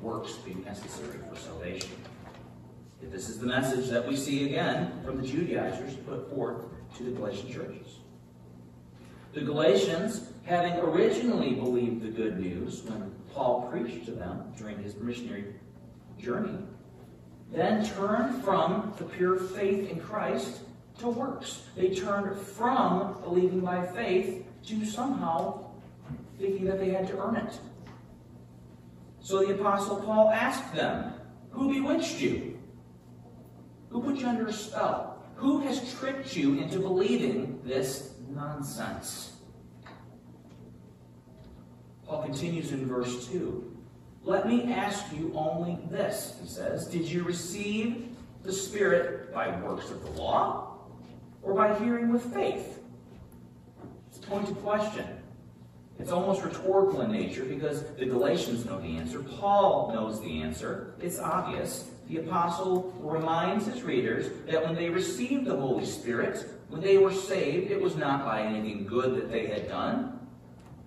works 0.00 0.32
being 0.44 0.64
necessary 0.64 1.18
for 1.28 1.36
salvation. 1.36 1.90
If 3.02 3.10
this 3.10 3.28
is 3.28 3.38
the 3.38 3.46
message 3.46 3.88
that 3.90 4.06
we 4.06 4.16
see 4.16 4.46
again 4.46 4.92
from 5.04 5.20
the 5.20 5.26
Judaizers 5.26 5.94
put 5.96 6.30
forth 6.30 6.64
to 6.96 7.04
the 7.04 7.10
Galatian 7.10 7.52
churches. 7.52 7.98
The 9.32 9.42
Galatians, 9.42 10.32
having 10.44 10.74
originally 10.80 11.54
believed 11.54 12.02
the 12.02 12.08
good 12.08 12.40
news 12.40 12.82
when 12.82 13.12
Paul 13.34 13.68
preached 13.70 14.06
to 14.06 14.12
them 14.12 14.52
during 14.56 14.82
his 14.82 14.96
missionary 14.96 15.54
journey, 16.18 16.58
then 17.52 17.84
turned 17.84 18.42
from 18.44 18.92
the 18.98 19.04
pure 19.04 19.38
faith 19.38 19.90
in 19.90 20.00
Christ 20.00 20.60
to 20.98 21.08
works. 21.08 21.62
They 21.76 21.94
turned 21.94 22.36
from 22.40 23.20
believing 23.22 23.60
by 23.60 23.86
faith 23.86 24.44
to 24.66 24.84
somehow 24.84 25.70
thinking 26.38 26.64
that 26.66 26.78
they 26.78 26.90
had 26.90 27.06
to 27.08 27.18
earn 27.18 27.36
it. 27.36 27.58
So 29.20 29.44
the 29.44 29.54
Apostle 29.54 29.96
Paul 29.96 30.30
asked 30.30 30.74
them, 30.74 31.12
Who 31.50 31.72
bewitched 31.72 32.20
you? 32.20 32.58
Who 33.90 34.02
put 34.02 34.16
you 34.16 34.26
under 34.26 34.46
a 34.46 34.52
spell? 34.52 35.22
Who 35.36 35.60
has 35.60 35.94
tricked 35.94 36.36
you 36.36 36.58
into 36.58 36.78
believing 36.78 37.60
this 37.64 38.14
nonsense? 38.28 39.29
Paul 42.10 42.24
continues 42.24 42.72
in 42.72 42.88
verse 42.88 43.28
2. 43.28 43.72
Let 44.24 44.48
me 44.48 44.72
ask 44.72 45.04
you 45.16 45.32
only 45.36 45.78
this, 45.90 46.36
he 46.42 46.48
says. 46.48 46.88
Did 46.88 47.08
you 47.08 47.22
receive 47.22 48.16
the 48.42 48.52
Spirit 48.52 49.32
by 49.32 49.56
works 49.60 49.92
of 49.92 50.02
the 50.02 50.20
law 50.20 50.78
or 51.40 51.54
by 51.54 51.78
hearing 51.78 52.12
with 52.12 52.34
faith? 52.34 52.80
It's 54.08 54.18
a 54.18 54.22
pointed 54.22 54.56
question. 54.56 55.06
It's 56.00 56.10
almost 56.10 56.42
rhetorical 56.42 57.02
in 57.02 57.12
nature 57.12 57.44
because 57.44 57.84
the 57.94 58.06
Galatians 58.06 58.64
know 58.64 58.80
the 58.80 58.96
answer. 58.96 59.20
Paul 59.20 59.92
knows 59.94 60.20
the 60.20 60.42
answer. 60.42 60.94
It's 61.00 61.20
obvious. 61.20 61.90
The 62.08 62.16
apostle 62.16 62.92
reminds 62.98 63.66
his 63.66 63.84
readers 63.84 64.32
that 64.46 64.64
when 64.64 64.74
they 64.74 64.90
received 64.90 65.44
the 65.44 65.56
Holy 65.56 65.86
Spirit, 65.86 66.44
when 66.70 66.80
they 66.80 66.98
were 66.98 67.12
saved, 67.12 67.70
it 67.70 67.80
was 67.80 67.94
not 67.94 68.24
by 68.24 68.42
anything 68.42 68.84
good 68.84 69.14
that 69.14 69.30
they 69.30 69.46
had 69.46 69.68
done. 69.68 70.19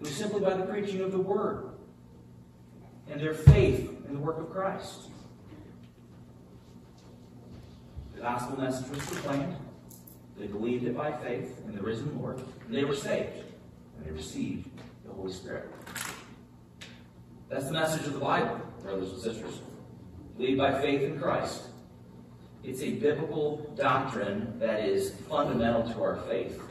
It 0.04 0.08
was 0.08 0.18
simply 0.18 0.42
by 0.42 0.54
the 0.56 0.66
preaching 0.66 1.00
of 1.00 1.14
the 1.14 1.18
word 1.18 1.70
and 3.10 3.22
their 3.22 3.34
faith 3.34 3.90
in 4.06 4.16
the 4.16 4.20
work 4.20 4.38
of 4.38 4.50
Christ. 4.52 5.04
The 8.14 8.20
gospel 8.20 8.60
message 8.60 8.90
was 8.90 9.00
proclaimed. 9.06 9.56
They 10.38 10.48
believed 10.48 10.84
it 10.84 10.98
by 10.98 11.14
faith 11.14 11.58
in 11.66 11.74
the 11.74 11.82
risen 11.82 12.20
Lord, 12.20 12.42
and 12.66 12.76
they 12.76 12.84
were 12.84 12.94
saved, 12.94 13.46
and 13.96 14.06
they 14.06 14.12
received 14.12 14.68
the 15.06 15.14
Holy 15.14 15.32
Spirit. 15.32 15.72
That's 17.48 17.68
the 17.68 17.72
message 17.72 18.06
of 18.06 18.12
the 18.12 18.20
Bible, 18.20 18.60
brothers 18.82 19.10
and 19.10 19.22
sisters. 19.22 19.62
Believe 20.36 20.58
by 20.58 20.82
faith 20.82 21.02
in 21.02 21.18
Christ. 21.18 21.62
It's 22.62 22.82
a 22.82 22.92
biblical 22.92 23.74
doctrine 23.78 24.60
that 24.60 24.82
is 24.82 25.12
fundamental 25.30 25.90
to 25.94 26.04
our 26.04 26.18
faith. 26.28 26.62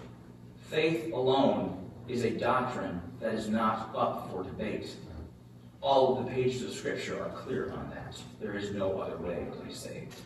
Faith 0.68 1.10
alone 1.14 1.81
is 2.08 2.24
a 2.24 2.30
doctrine 2.30 3.00
that 3.20 3.34
is 3.34 3.48
not 3.48 3.90
up 3.96 4.30
for 4.30 4.42
debate. 4.42 4.96
All 5.80 6.18
of 6.18 6.24
the 6.24 6.30
pages 6.30 6.62
of 6.62 6.72
Scripture 6.72 7.22
are 7.22 7.30
clear 7.30 7.72
on 7.72 7.90
that. 7.90 8.16
There 8.40 8.56
is 8.56 8.72
no 8.72 9.00
other 9.00 9.16
way 9.16 9.46
to 9.52 9.58
be 9.64 9.72
saved. 9.72 10.16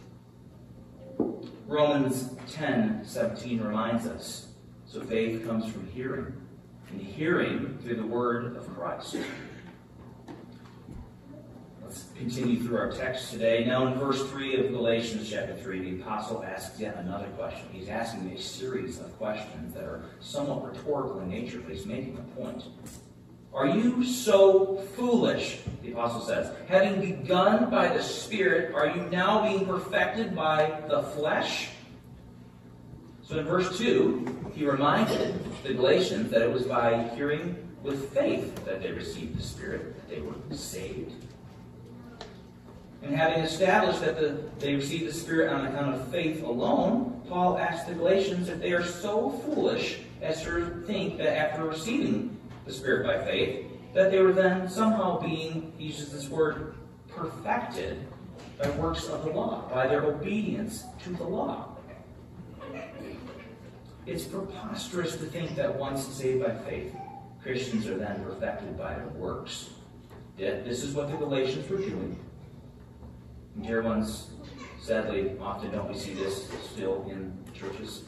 Romans 1.66 2.30
10 2.52 3.04
17 3.04 3.61
reminds 3.61 4.06
us 4.06 4.47
so 4.87 5.00
faith 5.00 5.45
comes 5.45 5.71
from 5.71 5.87
hearing, 5.88 6.33
and 6.90 7.00
hearing 7.00 7.76
through 7.83 7.97
the 7.97 8.06
word 8.06 8.56
of 8.56 8.73
Christ. 8.75 9.16
Continue 12.17 12.62
through 12.62 12.79
our 12.79 12.91
text 12.91 13.31
today. 13.31 13.65
Now, 13.65 13.87
in 13.87 13.99
verse 13.99 14.29
3 14.31 14.67
of 14.67 14.73
Galatians 14.73 15.29
chapter 15.29 15.55
3, 15.55 15.91
the 15.91 16.03
apostle 16.03 16.43
asks 16.45 16.81
yet 16.81 16.97
another 16.97 17.26
question. 17.37 17.67
He's 17.73 17.88
asking 17.88 18.31
a 18.31 18.41
series 18.41 18.99
of 18.99 19.17
questions 19.19 19.75
that 19.75 19.85
are 19.85 20.05
somewhat 20.21 20.65
rhetorical 20.65 21.21
in 21.21 21.29
nature, 21.29 21.61
but 21.61 21.75
he's 21.75 21.87
making 21.87 22.17
a 22.19 22.41
point. 22.41 22.65
Are 23.53 23.67
you 23.67 24.05
so 24.05 24.76
foolish? 24.97 25.61
The 25.83 25.93
apostle 25.93 26.21
says. 26.21 26.55
Having 26.69 27.00
begun 27.00 27.71
by 27.71 27.88
the 27.88 28.03
Spirit, 28.03 28.75
are 28.75 28.88
you 28.88 29.03
now 29.11 29.43
being 29.43 29.67
perfected 29.67 30.35
by 30.35 30.83
the 30.88 31.03
flesh? 31.03 31.69
So 33.23 33.38
in 33.38 33.45
verse 33.45 33.76
2, 33.79 34.53
he 34.55 34.67
reminded 34.67 35.38
the 35.62 35.75
Galatians 35.75 36.31
that 36.31 36.43
it 36.43 36.53
was 36.53 36.65
by 36.65 37.03
hearing 37.17 37.57
with 37.83 38.12
faith 38.12 38.65
that 38.65 38.83
they 38.83 38.93
received 38.93 39.38
the 39.38 39.43
Spirit, 39.43 39.97
that 39.97 40.09
they 40.09 40.21
were 40.21 40.35
saved. 40.50 41.25
And 43.07 43.15
having 43.15 43.45
established 43.45 44.01
that 44.01 44.19
the, 44.19 44.37
they 44.59 44.75
received 44.75 45.07
the 45.07 45.13
Spirit 45.13 45.53
on 45.53 45.65
account 45.65 45.95
of 45.95 46.09
faith 46.09 46.43
alone, 46.43 47.23
Paul 47.29 47.57
asks 47.57 47.87
the 47.89 47.95
Galatians 47.95 48.49
if 48.49 48.59
they 48.59 48.73
are 48.73 48.83
so 48.83 49.31
foolish 49.31 50.01
as 50.21 50.43
to 50.43 50.83
think 50.89 51.17
that 51.19 51.39
after 51.39 51.65
receiving 51.65 52.37
the 52.65 52.73
Spirit 52.73 53.07
by 53.07 53.25
faith, 53.25 53.65
that 53.95 54.11
they 54.11 54.19
were 54.19 54.33
then 54.33 54.69
somehow 54.69 55.21
being, 55.21 55.73
he 55.79 55.85
uses 55.85 56.11
this 56.11 56.29
word, 56.29 56.75
perfected 57.09 58.05
by 58.61 58.69
works 58.71 59.07
of 59.07 59.25
the 59.25 59.31
law, 59.31 59.71
by 59.73 59.87
their 59.87 60.03
obedience 60.03 60.83
to 61.05 61.11
the 61.11 61.25
law. 61.25 61.77
It's 64.05 64.25
preposterous 64.25 65.13
to 65.13 65.27
think 65.27 65.55
that 65.55 65.73
once 65.77 66.05
saved 66.09 66.45
by 66.45 66.55
faith, 66.69 66.93
Christians 67.41 67.87
are 67.87 67.99
then 67.99 68.25
perfected 68.25 68.77
by 68.77 68.95
their 68.95 69.09
works. 69.11 69.71
Yet 70.37 70.65
this 70.65 70.83
is 70.83 70.93
what 70.93 71.09
the 71.09 71.17
Galatians 71.17 71.71
were 71.71 71.79
doing. 71.79 72.19
Dear 73.63 73.83
ones, 73.83 74.31
sadly, 74.81 75.33
often 75.41 75.71
don't 75.73 75.89
we 75.89 75.99
see 75.99 76.15
this 76.15 76.49
still 76.73 77.07
in 77.11 77.37
churches? 77.55 78.05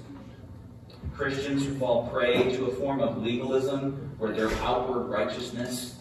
Christians 1.14 1.64
who 1.64 1.74
fall 1.78 2.08
prey 2.08 2.54
to 2.54 2.66
a 2.66 2.74
form 2.74 3.00
of 3.00 3.18
legalism 3.18 4.14
where 4.18 4.32
their 4.32 4.50
outward 4.62 5.04
righteousness 5.04 6.00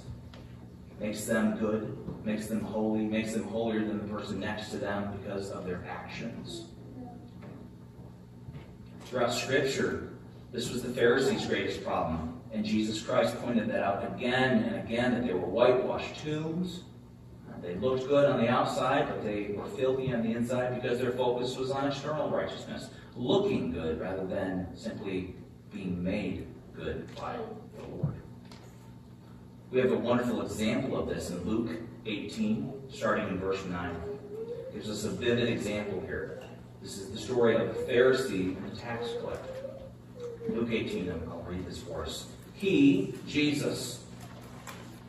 makes 1.00 1.26
them 1.26 1.58
good, 1.58 1.98
makes 2.26 2.48
them 2.48 2.62
holy, 2.62 3.02
makes 3.02 3.34
them 3.34 3.44
holier 3.44 3.86
than 3.86 3.98
the 4.00 4.14
person 4.14 4.40
next 4.40 4.70
to 4.70 4.78
them 4.78 5.18
because 5.18 5.50
of 5.50 5.66
their 5.66 5.84
actions. 5.88 6.66
Throughout 9.06 9.32
Scripture, 9.32 10.10
this 10.52 10.70
was 10.70 10.84
the 10.84 10.90
Pharisees' 10.90 11.46
greatest 11.46 11.84
problem. 11.84 12.34
And 12.52 12.66
Jesus 12.66 13.02
Christ 13.02 13.40
pointed 13.42 13.70
that 13.70 13.84
out 13.84 14.04
again 14.16 14.64
and 14.64 14.76
again 14.76 15.12
that 15.14 15.26
they 15.26 15.34
were 15.34 15.40
whitewashed 15.40 16.24
tombs. 16.24 16.84
They 17.62 17.76
looked 17.76 18.08
good 18.08 18.26
on 18.26 18.40
the 18.40 18.48
outside, 18.48 19.08
but 19.08 19.24
they 19.24 19.54
were 19.56 19.66
filthy 19.66 20.14
on 20.14 20.22
the 20.22 20.36
inside 20.36 20.82
because 20.82 21.00
their 21.00 21.12
focus 21.12 21.58
was 21.58 21.72
on 21.72 21.88
external 21.88 22.30
righteousness 22.30 22.90
looking 23.16 23.72
good 23.72 24.00
rather 24.00 24.26
than 24.26 24.68
simply 24.76 25.36
being 25.74 26.04
made 26.04 26.48
good 26.76 27.14
by 27.16 27.36
the 27.78 27.96
Lord. 27.96 28.14
We 29.72 29.80
have 29.80 29.92
a 29.92 29.98
wonderful 29.98 30.42
example 30.44 30.98
of 30.98 31.10
this 31.10 31.30
in 31.30 31.44
Luke 31.44 31.72
18, 32.06 32.74
starting 32.90 33.28
in 33.28 33.40
verse 33.40 33.64
9. 33.66 33.96
It 34.50 34.74
gives 34.74 34.90
us 34.90 35.04
a 35.04 35.10
vivid 35.10 35.50
example 35.50 36.02
here. 36.06 36.44
This 36.82 37.00
is 37.00 37.12
the 37.12 37.18
story 37.18 37.56
of 37.56 37.62
a 37.62 37.74
Pharisee 37.74 38.56
and 38.56 38.72
a 38.72 38.76
tax 38.76 39.08
collector. 39.20 39.54
Luke 40.50 40.70
18, 40.72 41.12
I'll 41.30 41.46
read 41.48 41.66
this 41.66 41.80
for 41.80 42.04
us. 42.04 42.28
He, 42.54 43.14
Jesus, 43.28 44.04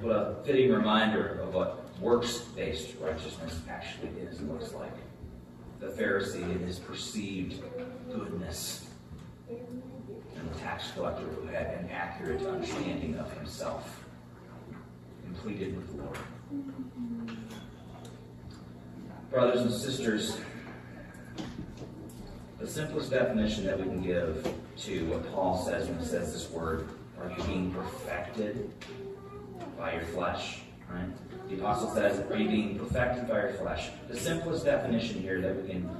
What 0.00 0.12
a 0.12 0.36
fitting 0.44 0.72
reminder 0.72 1.40
of 1.42 1.52
what 1.52 1.84
works 2.00 2.38
based 2.56 2.94
righteousness 2.98 3.60
actually 3.68 4.08
is 4.20 4.38
and 4.38 4.50
looks 4.50 4.72
like. 4.72 4.94
The 5.78 5.88
Pharisee 5.88 6.42
and 6.42 6.64
his 6.64 6.78
perceived 6.78 7.62
goodness, 8.10 8.86
and 9.50 10.50
the 10.50 10.58
tax 10.58 10.90
collector 10.92 11.24
who 11.24 11.46
had 11.48 11.66
an 11.66 11.90
accurate 11.90 12.46
understanding 12.46 13.16
of 13.16 13.30
himself, 13.34 14.02
completed 15.24 15.76
with 15.76 15.94
the 15.94 16.02
Lord. 16.02 16.18
Brothers 19.30 19.60
and 19.60 19.72
sisters, 19.72 20.38
the 22.58 22.66
simplest 22.66 23.10
definition 23.10 23.66
that 23.66 23.78
we 23.78 23.84
can 23.84 24.02
give 24.02 24.50
to 24.78 25.06
what 25.08 25.30
Paul 25.30 25.62
says 25.62 25.88
when 25.88 25.98
he 25.98 26.06
says 26.06 26.32
this 26.32 26.50
word, 26.50 26.88
are 27.20 27.30
you 27.36 27.44
being 27.44 27.70
perfected 27.70 28.70
by 29.80 29.94
your 29.94 30.04
flesh? 30.04 30.60
Right? 30.88 31.08
The 31.48 31.56
apostle 31.56 31.92
says, 31.92 32.20
Are 32.30 32.36
you 32.36 32.48
being 32.48 32.78
perfected 32.78 33.26
by 33.26 33.40
your 33.40 33.52
flesh? 33.54 33.88
The 34.08 34.16
simplest 34.16 34.64
definition 34.64 35.20
here 35.20 35.40
that 35.40 35.56
we 35.56 35.68
can 35.68 35.90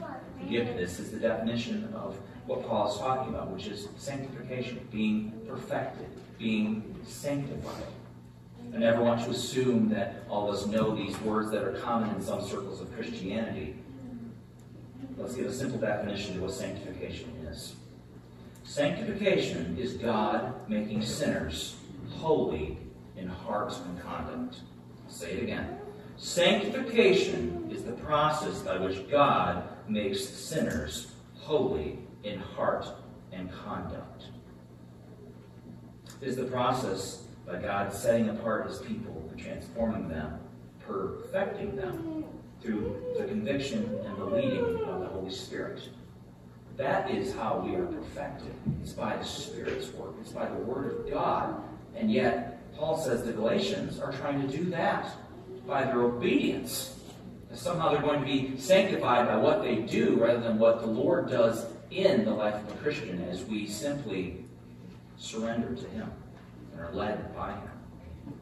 give 0.48 0.66
to 0.68 0.74
this 0.74 1.00
is 1.00 1.10
the 1.10 1.18
definition 1.18 1.92
of 1.94 2.16
what 2.46 2.66
Paul 2.66 2.92
is 2.92 2.98
talking 2.98 3.34
about, 3.34 3.50
which 3.50 3.66
is 3.66 3.88
sanctification, 3.96 4.86
being 4.92 5.40
perfected, 5.48 6.08
being 6.38 6.94
sanctified. 7.06 7.84
I 8.74 8.78
never 8.78 9.02
want 9.02 9.24
to 9.24 9.30
assume 9.30 9.88
that 9.90 10.24
all 10.28 10.48
of 10.48 10.54
us 10.54 10.66
know 10.66 10.94
these 10.94 11.18
words 11.22 11.50
that 11.50 11.64
are 11.64 11.72
common 11.72 12.14
in 12.14 12.22
some 12.22 12.42
circles 12.42 12.80
of 12.80 12.94
Christianity. 12.94 13.76
Let's 15.16 15.34
give 15.34 15.46
a 15.46 15.52
simple 15.52 15.78
definition 15.78 16.34
to 16.34 16.42
what 16.42 16.52
sanctification 16.52 17.30
is. 17.50 17.74
Sanctification 18.64 19.76
is 19.78 19.94
God 19.94 20.68
making 20.68 21.02
sinners 21.02 21.76
holy 22.18 22.78
in 23.20 23.28
heart 23.28 23.72
and 23.86 24.00
conduct. 24.02 24.60
Say 25.08 25.32
it 25.32 25.42
again. 25.42 25.78
Sanctification 26.16 27.68
is 27.72 27.84
the 27.84 27.92
process 27.92 28.60
by 28.60 28.78
which 28.78 29.08
God 29.10 29.64
makes 29.88 30.24
sinners 30.24 31.12
holy 31.34 31.98
in 32.24 32.38
heart 32.38 32.86
and 33.32 33.50
conduct. 33.52 34.24
It 36.20 36.28
is 36.28 36.36
the 36.36 36.44
process 36.44 37.24
by 37.46 37.56
God 37.56 37.92
setting 37.92 38.28
apart 38.28 38.68
his 38.68 38.78
people 38.78 39.26
and 39.30 39.40
transforming 39.40 40.08
them, 40.08 40.38
perfecting 40.86 41.74
them 41.76 42.24
through 42.60 43.00
the 43.16 43.24
conviction 43.24 43.98
and 44.04 44.18
the 44.18 44.24
leading 44.24 44.84
of 44.84 45.00
the 45.00 45.06
Holy 45.06 45.30
Spirit. 45.30 45.88
That 46.76 47.10
is 47.10 47.34
how 47.34 47.62
we 47.64 47.74
are 47.76 47.86
perfected. 47.86 48.54
It's 48.82 48.92
by 48.92 49.16
the 49.16 49.24
Spirit's 49.24 49.92
work, 49.94 50.14
it's 50.20 50.32
by 50.32 50.46
the 50.46 50.56
Word 50.56 50.92
of 50.92 51.10
God. 51.10 51.62
And 51.96 52.10
yet, 52.10 52.59
Paul 52.80 52.96
says 52.96 53.22
the 53.22 53.32
Galatians 53.32 54.00
are 54.00 54.10
trying 54.10 54.40
to 54.40 54.56
do 54.56 54.70
that 54.70 55.14
by 55.66 55.84
their 55.84 56.00
obedience. 56.00 56.98
Somehow 57.52 57.90
they're 57.90 58.00
going 58.00 58.20
to 58.20 58.26
be 58.26 58.58
sanctified 58.58 59.26
by 59.26 59.36
what 59.36 59.62
they 59.62 59.76
do 59.76 60.16
rather 60.18 60.40
than 60.40 60.58
what 60.58 60.80
the 60.80 60.86
Lord 60.86 61.28
does 61.28 61.66
in 61.90 62.24
the 62.24 62.30
life 62.30 62.54
of 62.54 62.72
a 62.72 62.76
Christian 62.78 63.22
as 63.24 63.44
we 63.44 63.66
simply 63.66 64.46
surrender 65.18 65.74
to 65.74 65.88
Him 65.90 66.10
and 66.72 66.80
are 66.80 66.92
led 66.94 67.36
by 67.36 67.52
Him. 67.52 68.34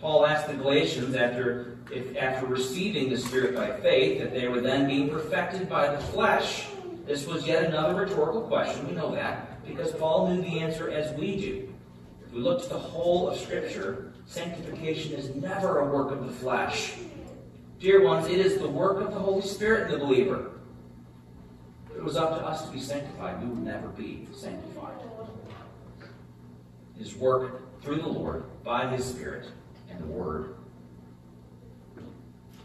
Paul 0.00 0.26
asked 0.26 0.48
the 0.48 0.54
Galatians 0.54 1.14
after, 1.14 1.78
if, 1.92 2.16
after 2.16 2.46
receiving 2.46 3.10
the 3.10 3.16
Spirit 3.16 3.54
by 3.54 3.70
faith 3.80 4.18
that 4.18 4.32
they 4.34 4.48
were 4.48 4.60
then 4.60 4.88
being 4.88 5.08
perfected 5.08 5.68
by 5.68 5.94
the 5.94 6.00
flesh. 6.06 6.66
This 7.06 7.26
was 7.26 7.46
yet 7.46 7.62
another 7.62 7.94
rhetorical 7.94 8.40
question. 8.42 8.88
We 8.88 8.94
know 8.94 9.14
that 9.14 9.64
because 9.64 9.92
Paul 9.92 10.34
knew 10.34 10.42
the 10.42 10.58
answer 10.58 10.90
as 10.90 11.16
we 11.16 11.36
do. 11.36 11.72
We 12.36 12.42
look 12.42 12.62
to 12.64 12.68
the 12.68 12.78
whole 12.78 13.30
of 13.30 13.38
Scripture, 13.38 14.12
sanctification 14.26 15.14
is 15.14 15.34
never 15.34 15.80
a 15.80 15.86
work 15.86 16.12
of 16.12 16.26
the 16.26 16.32
flesh. 16.34 16.92
Dear 17.80 18.04
ones, 18.04 18.26
it 18.26 18.38
is 18.38 18.58
the 18.58 18.68
work 18.68 19.00
of 19.00 19.14
the 19.14 19.18
Holy 19.18 19.40
Spirit 19.40 19.90
in 19.90 19.98
the 19.98 20.04
believer. 20.04 20.50
If 21.90 21.96
it 21.96 22.04
was 22.04 22.18
up 22.18 22.38
to 22.38 22.44
us 22.44 22.66
to 22.66 22.70
be 22.70 22.78
sanctified, 22.78 23.40
we 23.40 23.48
would 23.48 23.64
never 23.64 23.88
be 23.88 24.28
sanctified. 24.34 24.98
His 26.98 27.16
work 27.16 27.80
through 27.80 28.02
the 28.02 28.08
Lord 28.08 28.44
by 28.62 28.94
His 28.94 29.06
Spirit 29.06 29.46
and 29.88 29.98
the 29.98 30.06
Word. 30.06 30.56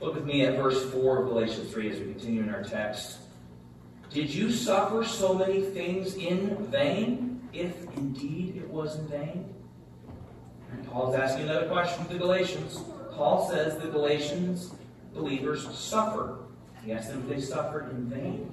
Look 0.01 0.15
with 0.15 0.25
me 0.25 0.41
at 0.41 0.57
verse 0.57 0.83
4 0.91 1.21
of 1.21 1.29
Galatians 1.29 1.71
3 1.71 1.91
as 1.91 1.99
we 1.99 2.07
continue 2.07 2.41
in 2.41 2.49
our 2.49 2.63
text. 2.63 3.19
Did 4.09 4.33
you 4.33 4.51
suffer 4.51 5.05
so 5.05 5.33
many 5.33 5.61
things 5.61 6.15
in 6.15 6.57
vain, 6.65 7.47
if 7.53 7.85
indeed 7.95 8.57
it 8.57 8.67
was 8.67 8.99
in 8.99 9.07
vain? 9.07 9.55
Paul's 10.91 11.15
asking 11.15 11.43
another 11.43 11.69
question 11.69 12.05
to 12.05 12.13
the 12.13 12.19
Galatians. 12.19 12.81
Paul 13.13 13.49
says 13.49 13.77
the 13.81 13.87
Galatians 13.87 14.73
believers 15.13 15.65
suffer. 15.77 16.39
He 16.83 16.91
asks 16.91 17.09
them 17.09 17.21
if 17.21 17.29
they 17.29 17.41
suffered 17.41 17.91
in 17.91 18.09
vain. 18.09 18.51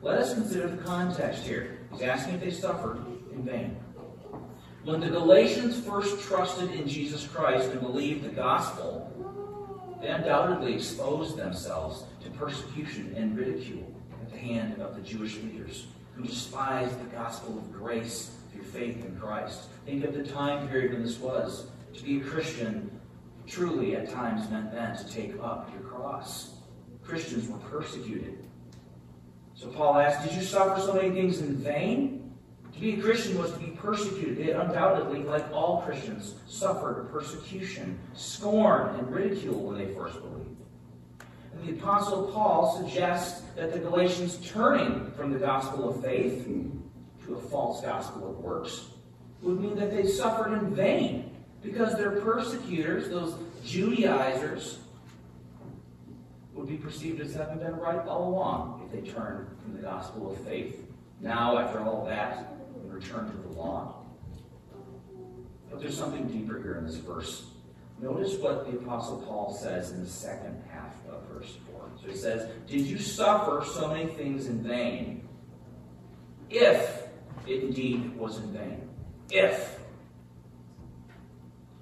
Let 0.00 0.18
us 0.18 0.32
consider 0.32 0.68
the 0.68 0.82
context 0.82 1.42
here. 1.42 1.78
He's 1.92 2.02
asking 2.02 2.36
if 2.36 2.40
they 2.40 2.50
suffered 2.50 3.04
in 3.32 3.44
vain. 3.44 3.76
When 4.84 5.00
the 5.00 5.10
Galatians 5.10 5.78
first 5.78 6.22
trusted 6.22 6.72
in 6.72 6.88
Jesus 6.88 7.26
Christ 7.26 7.70
and 7.70 7.80
believed 7.80 8.24
the 8.24 8.30
gospel, 8.30 9.08
they 10.00 10.08
undoubtedly 10.08 10.74
exposed 10.74 11.36
themselves 11.36 12.04
to 12.24 12.30
persecution 12.30 13.14
and 13.16 13.36
ridicule 13.36 13.86
at 14.22 14.32
the 14.32 14.38
hand 14.38 14.80
of 14.80 14.96
the 14.96 15.02
Jewish 15.02 15.36
leaders 15.36 15.86
who 16.16 16.24
despised 16.24 16.98
the 16.98 17.14
gospel 17.14 17.58
of 17.58 17.72
grace 17.72 18.36
faith 18.72 19.04
in 19.04 19.16
Christ. 19.18 19.68
Think 19.84 20.04
of 20.04 20.14
the 20.14 20.24
time 20.24 20.68
period 20.68 20.92
when 20.92 21.02
this 21.02 21.18
was. 21.18 21.66
To 21.94 22.02
be 22.02 22.20
a 22.20 22.24
Christian 22.24 22.90
truly 23.46 23.96
at 23.96 24.10
times 24.10 24.48
meant 24.50 24.72
then 24.72 24.96
to 24.96 25.08
take 25.12 25.34
up 25.42 25.70
your 25.72 25.82
cross. 25.82 26.54
Christians 27.02 27.48
were 27.48 27.58
persecuted. 27.58 28.38
So 29.54 29.68
Paul 29.68 29.98
asked, 29.98 30.26
Did 30.26 30.36
you 30.36 30.42
suffer 30.42 30.80
so 30.80 30.94
many 30.94 31.10
things 31.10 31.40
in 31.40 31.56
vain? 31.56 32.32
To 32.72 32.80
be 32.80 32.98
a 32.98 33.02
Christian 33.02 33.38
was 33.38 33.52
to 33.52 33.58
be 33.58 33.66
persecuted. 33.66 34.38
They 34.38 34.52
undoubtedly, 34.52 35.22
like 35.22 35.44
all 35.52 35.82
Christians, 35.82 36.34
suffered 36.46 37.08
persecution, 37.12 37.98
scorn, 38.14 38.96
and 38.96 39.14
ridicule 39.14 39.60
when 39.60 39.76
they 39.76 39.92
first 39.94 40.20
believed. 40.20 40.56
And 41.52 41.68
the 41.68 41.80
Apostle 41.80 42.30
Paul 42.32 42.82
suggests 42.82 43.42
that 43.56 43.72
the 43.72 43.78
Galatians 43.78 44.38
turning 44.42 45.12
from 45.12 45.32
the 45.32 45.38
gospel 45.38 45.90
of 45.90 46.02
faith 46.02 46.46
to 47.26 47.34
a 47.34 47.40
false 47.40 47.80
gospel 47.82 48.30
of 48.30 48.38
works 48.38 48.86
would 49.42 49.60
mean 49.60 49.76
that 49.76 49.90
they 49.90 50.06
suffered 50.06 50.52
in 50.52 50.74
vain 50.74 51.30
because 51.62 51.96
their 51.96 52.12
persecutors, 52.20 53.08
those 53.08 53.34
Judaizers, 53.64 54.78
would 56.54 56.68
be 56.68 56.76
perceived 56.76 57.20
as 57.20 57.34
having 57.34 57.58
been 57.58 57.76
right 57.76 58.06
all 58.06 58.28
along 58.28 58.82
if 58.84 58.92
they 58.92 59.10
turned 59.10 59.46
from 59.62 59.74
the 59.74 59.82
gospel 59.82 60.30
of 60.30 60.38
faith. 60.44 60.84
Now, 61.20 61.58
after 61.58 61.80
all 61.80 62.04
that, 62.06 62.52
and 62.74 62.92
return 62.92 63.30
to 63.30 63.36
the 63.48 63.54
law. 63.54 64.04
But 65.70 65.80
there's 65.80 65.96
something 65.96 66.26
deeper 66.26 66.60
here 66.60 66.76
in 66.76 66.86
this 66.86 66.96
verse. 66.96 67.46
Notice 68.00 68.34
what 68.34 68.70
the 68.70 68.78
Apostle 68.78 69.22
Paul 69.22 69.54
says 69.54 69.92
in 69.92 70.02
the 70.02 70.10
second 70.10 70.62
half 70.70 70.94
of 71.08 71.22
verse 71.28 71.56
4. 71.70 71.82
So 72.02 72.10
he 72.10 72.16
says, 72.16 72.50
Did 72.66 72.80
you 72.80 72.98
suffer 72.98 73.64
so 73.64 73.88
many 73.88 74.06
things 74.06 74.46
in 74.46 74.62
vain? 74.62 75.26
If 76.50 77.01
indeed 77.46 78.16
was 78.16 78.38
in 78.38 78.52
vain. 78.52 78.88
If. 79.30 79.78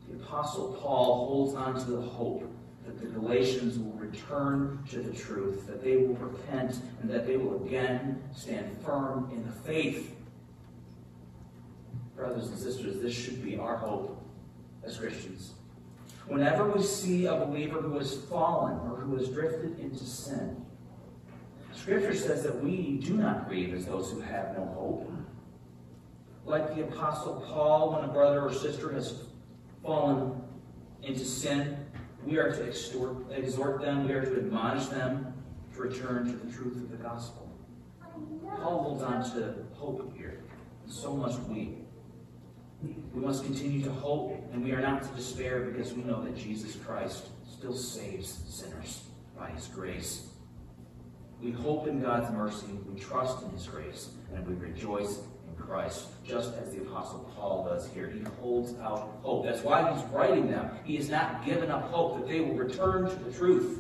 The 0.09 0.17
Apostle 0.17 0.79
Paul 0.81 1.27
holds 1.27 1.55
on 1.55 1.75
to 1.75 1.91
the 1.91 2.01
hope 2.01 2.51
that 2.85 2.99
the 2.99 3.07
Galatians 3.07 3.79
will 3.79 3.93
return 3.93 4.83
to 4.91 5.03
the 5.03 5.13
truth, 5.13 5.67
that 5.67 5.85
they 5.85 5.97
will 5.97 6.15
repent, 6.15 6.81
and 7.01 7.11
that 7.11 7.27
they 7.27 7.37
will 7.37 7.65
again 7.65 8.23
stand 8.35 8.77
firm 8.83 9.31
in 9.33 9.45
the 9.47 9.53
faith 9.53 10.17
brothers 12.21 12.49
and 12.49 12.59
sisters, 12.59 13.01
this 13.01 13.15
should 13.15 13.43
be 13.43 13.57
our 13.57 13.77
hope 13.77 14.23
as 14.85 14.99
Christians. 14.99 15.53
Whenever 16.27 16.71
we 16.71 16.83
see 16.83 17.25
a 17.25 17.35
believer 17.35 17.81
who 17.81 17.97
has 17.99 18.15
fallen 18.15 18.79
or 18.91 18.99
who 18.99 19.17
has 19.17 19.29
drifted 19.29 19.81
into 19.81 20.05
sin, 20.05 20.65
Scripture 21.73 22.15
says 22.15 22.43
that 22.43 22.63
we 22.63 23.01
do 23.03 23.15
not 23.15 23.49
grieve 23.49 23.73
as 23.73 23.87
those 23.87 24.13
who 24.13 24.21
have 24.21 24.55
no 24.57 24.67
hope. 24.67 25.11
Like 26.51 26.75
the 26.75 26.83
Apostle 26.83 27.45
Paul, 27.47 27.93
when 27.93 28.03
a 28.03 28.13
brother 28.13 28.41
or 28.43 28.53
sister 28.53 28.91
has 28.91 29.23
fallen 29.85 30.43
into 31.01 31.25
sin, 31.25 31.77
we 32.27 32.39
are 32.39 32.51
to 32.51 32.67
extort, 32.67 33.19
exhort 33.31 33.81
them, 33.81 34.09
we 34.09 34.15
are 34.15 34.25
to 34.25 34.37
admonish 34.37 34.87
them, 34.87 35.33
to 35.75 35.81
return 35.81 36.27
to 36.27 36.33
the 36.33 36.53
truth 36.53 36.75
of 36.75 36.91
the 36.91 36.97
gospel. 36.97 37.49
Paul 38.57 38.83
holds 38.83 39.03
on 39.05 39.23
to 39.37 39.55
hope 39.75 40.13
here. 40.17 40.43
So 40.89 41.15
must 41.15 41.41
we. 41.43 41.77
We 42.83 43.21
must 43.21 43.45
continue 43.45 43.85
to 43.85 43.93
hope, 43.93 44.33
and 44.53 44.65
we 44.65 44.73
are 44.73 44.81
not 44.81 45.03
to 45.03 45.09
despair 45.11 45.61
because 45.61 45.93
we 45.93 46.03
know 46.03 46.21
that 46.25 46.37
Jesus 46.37 46.75
Christ 46.75 47.29
still 47.49 47.77
saves 47.77 48.43
sinners 48.49 49.05
by 49.39 49.51
his 49.51 49.69
grace. 49.69 50.27
We 51.41 51.53
hope 51.53 51.87
in 51.87 52.03
God's 52.03 52.33
mercy, 52.33 52.67
we 52.93 52.99
trust 52.99 53.45
in 53.45 53.51
his 53.51 53.69
grace, 53.69 54.09
and 54.35 54.45
we 54.49 54.55
rejoice 54.55 55.21
Christ, 55.71 56.07
just 56.27 56.53
as 56.57 56.75
the 56.75 56.83
Apostle 56.83 57.31
Paul 57.37 57.65
does 57.65 57.89
here. 57.95 58.09
He 58.09 58.25
holds 58.41 58.77
out 58.81 59.21
hope. 59.23 59.45
That's 59.45 59.63
why 59.63 59.95
he's 59.95 60.03
writing 60.07 60.51
them. 60.51 60.69
He 60.83 60.97
has 60.97 61.09
not 61.09 61.47
given 61.47 61.71
up 61.71 61.93
hope 61.93 62.19
that 62.19 62.27
they 62.27 62.41
will 62.41 62.57
return 62.57 63.09
to 63.09 63.15
the 63.15 63.31
truth. 63.31 63.79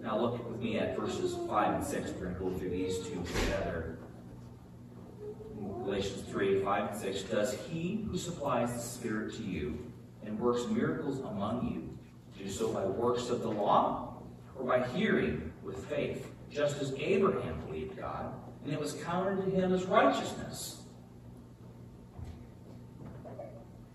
Now 0.00 0.20
look 0.20 0.48
with 0.48 0.60
me 0.60 0.78
at 0.78 0.96
verses 0.96 1.36
5 1.48 1.74
and 1.74 1.84
6. 1.84 2.10
We're 2.12 2.26
going 2.26 2.34
to 2.34 2.40
go 2.40 2.50
through 2.56 2.70
these 2.70 2.98
two 2.98 3.24
together. 3.24 3.98
Galatians 5.82 6.22
3, 6.30 6.62
5 6.62 6.90
and 6.92 7.00
6. 7.00 7.22
Does 7.22 7.58
he 7.68 8.06
who 8.08 8.16
supplies 8.16 8.72
the 8.72 8.78
Spirit 8.78 9.34
to 9.34 9.42
you 9.42 9.84
and 10.24 10.38
works 10.38 10.64
miracles 10.70 11.18
among 11.18 11.66
you 11.72 11.98
do 12.40 12.48
so 12.48 12.68
by 12.68 12.84
works 12.84 13.30
of 13.30 13.42
the 13.42 13.50
law 13.50 14.22
or 14.56 14.64
by 14.64 14.86
hearing 14.90 15.52
with 15.64 15.84
faith, 15.86 16.30
just 16.50 16.80
as 16.80 16.94
Abraham 16.94 17.60
believed 17.66 17.96
God, 17.96 18.32
and 18.64 18.72
it 18.72 18.80
was 18.80 18.94
counted 19.04 19.44
to 19.44 19.50
him 19.50 19.72
as 19.72 19.84
righteousness? 19.84 20.82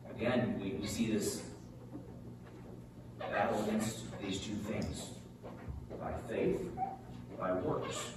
Again, 0.09 0.59
we, 0.61 0.87
see 0.87 1.11
this 1.11 1.43
battle 3.19 3.63
against 3.63 4.05
these 4.21 4.39
two 4.39 4.53
things 4.53 5.09
by 5.99 6.13
faith, 6.29 6.61
by 7.39 7.51
works. 7.53 8.11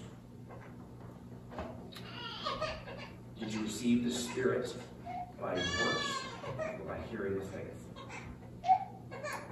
Did 3.38 3.53
you 3.53 3.62
receive 3.62 4.05
the 4.05 4.11
Spirit 4.11 4.75
by 5.40 5.55
works 5.55 6.22
or 6.49 6.85
by 6.87 6.99
hearing 7.11 7.37
of 7.37 7.49
faith? 7.51 7.87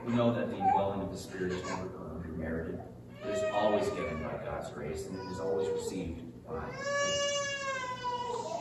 We 0.06 0.12
know 0.12 0.34
that 0.34 0.50
the 0.50 0.56
indwelling 0.56 1.00
of 1.00 1.10
the 1.10 1.18
Spirit 1.18 1.52
is 1.52 1.62
never 1.64 1.90
earned 1.96 2.26
or 2.26 2.36
merited. 2.36 2.80
It 3.26 3.36
is 3.36 3.44
always 3.52 3.88
given 3.90 4.22
by 4.22 4.38
God's 4.44 4.70
grace, 4.70 5.06
and 5.06 5.18
it 5.18 5.30
is 5.32 5.40
always 5.40 5.68
received 5.70 6.20
by 6.46 6.60
faith. 6.70 7.34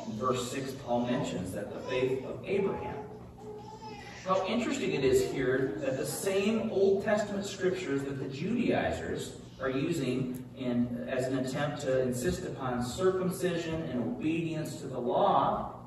In 0.08 0.14
verse 0.14 0.52
6, 0.52 0.72
Paul 0.86 1.06
mentions 1.06 1.52
that 1.52 1.74
the 1.74 1.80
faith 1.90 2.26
of 2.26 2.40
Abraham. 2.46 2.96
How 4.26 4.46
interesting 4.48 4.94
it 4.94 5.04
is 5.04 5.30
here 5.32 5.74
that 5.78 5.98
the 5.98 6.06
same 6.06 6.72
Old 6.72 7.04
Testament 7.04 7.46
scriptures 7.46 8.04
that 8.04 8.20
the 8.20 8.30
Judaizers 8.30 9.34
are 9.62 9.70
using 9.70 10.46
in, 10.58 11.08
as 11.10 11.28
an 11.28 11.40
attempt 11.40 11.82
to 11.82 12.02
insist 12.02 12.46
upon 12.46 12.86
circumcision 12.86 13.82
and 13.84 14.02
obedience 14.02 14.78
to 14.78 14.88
the 14.88 15.00
law, 15.00 15.80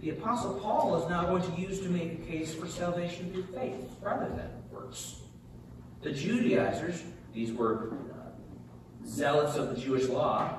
the 0.00 0.10
Apostle 0.10 0.60
Paul 0.60 1.02
is 1.02 1.08
now 1.08 1.24
going 1.24 1.42
to 1.42 1.60
use 1.60 1.80
to 1.80 1.88
make 1.88 2.12
a 2.12 2.26
case 2.26 2.54
for 2.54 2.66
salvation 2.66 3.32
through 3.32 3.46
faith 3.46 3.88
rather 4.02 4.28
than 4.28 4.50
works. 4.70 5.20
The 6.02 6.12
Judaizers, 6.12 7.04
these 7.32 7.52
were 7.52 7.94
uh, 8.12 9.06
zealots 9.06 9.56
of 9.56 9.74
the 9.74 9.80
Jewish 9.80 10.08
law, 10.08 10.58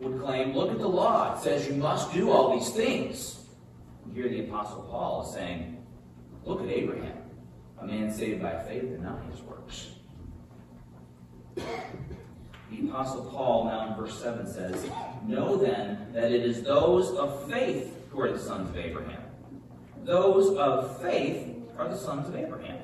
would 0.00 0.20
claim, 0.20 0.54
look 0.54 0.70
at 0.70 0.78
the 0.78 0.88
law. 0.88 1.34
It 1.34 1.42
says 1.42 1.66
you 1.66 1.74
must 1.74 2.12
do 2.12 2.30
all 2.30 2.56
these 2.56 2.70
things. 2.70 3.40
And 4.04 4.14
here 4.14 4.28
the 4.28 4.40
Apostle 4.40 4.82
Paul 4.90 5.26
is 5.26 5.34
saying, 5.34 5.84
look 6.44 6.62
at 6.62 6.68
Abraham, 6.68 7.16
a 7.80 7.86
man 7.86 8.12
saved 8.12 8.42
by 8.42 8.62
faith 8.64 8.84
and 8.84 9.02
not 9.02 9.20
his 9.30 9.40
works. 9.42 9.88
The 11.56 12.88
Apostle 12.88 13.24
Paul, 13.24 13.64
now 13.64 13.88
in 13.88 13.94
verse 13.94 14.20
7, 14.20 14.46
says, 14.46 14.88
Know 15.26 15.56
then 15.56 16.12
that 16.12 16.30
it 16.30 16.44
is 16.44 16.62
those 16.62 17.10
of 17.16 17.50
faith 17.50 17.94
who 18.10 18.20
are 18.20 18.30
the 18.30 18.38
sons 18.38 18.68
of 18.68 18.76
Abraham. 18.76 19.22
Those 20.04 20.56
of 20.56 21.00
faith 21.00 21.56
are 21.78 21.88
the 21.88 21.96
sons 21.96 22.28
of 22.28 22.36
Abraham. 22.36 22.78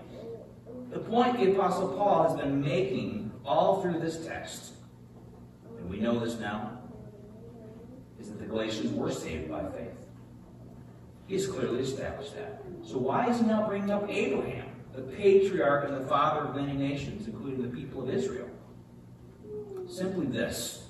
The 0.91 0.99
point 1.01 1.39
the 1.39 1.53
Apostle 1.53 1.89
Paul 1.89 2.29
has 2.29 2.41
been 2.41 2.61
making 2.63 3.24
all 3.45 3.83
through 3.83 4.01
this 4.01 4.25
text, 4.27 4.73
and 5.79 5.89
we 5.89 5.99
know 5.99 6.19
this 6.19 6.39
now, 6.39 6.79
is 8.19 8.29
that 8.29 8.39
the 8.39 8.47
Galatians 8.47 8.93
were 8.93 9.11
saved 9.11 9.51
by 9.51 9.65
faith. 9.71 9.91
He's 11.27 11.47
clearly 11.47 11.81
established 11.81 12.35
that. 12.37 12.63
So 12.83 12.99
why 12.99 13.31
is 13.31 13.41
he 13.41 13.47
now 13.47 13.67
bringing 13.67 13.91
up 13.91 14.09
Abraham, 14.09 14.69
the 14.95 15.03
patriarch 15.03 15.89
and 15.89 16.01
the 16.03 16.07
father 16.07 16.49
of 16.49 16.57
many 16.57 16.75
nations, 16.75 17.27
including 17.27 17.63
the 17.63 17.77
people 17.77 18.03
of 18.03 18.11
Israel? 18.11 18.49
Simply 19.89 20.27
this. 20.27 20.87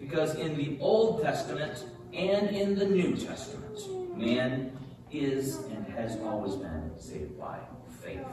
Because 0.00 0.34
in 0.36 0.56
the 0.56 0.78
Old 0.80 1.22
Testament 1.22 1.84
and 2.12 2.48
in 2.50 2.76
the 2.76 2.86
New 2.86 3.16
Testament, 3.16 4.16
man 4.16 4.76
is 5.10 5.56
and 5.66 5.86
has 5.88 6.16
always 6.20 6.54
been 6.54 6.90
saved 6.98 7.38
by 7.38 7.58
faith. 8.02 8.26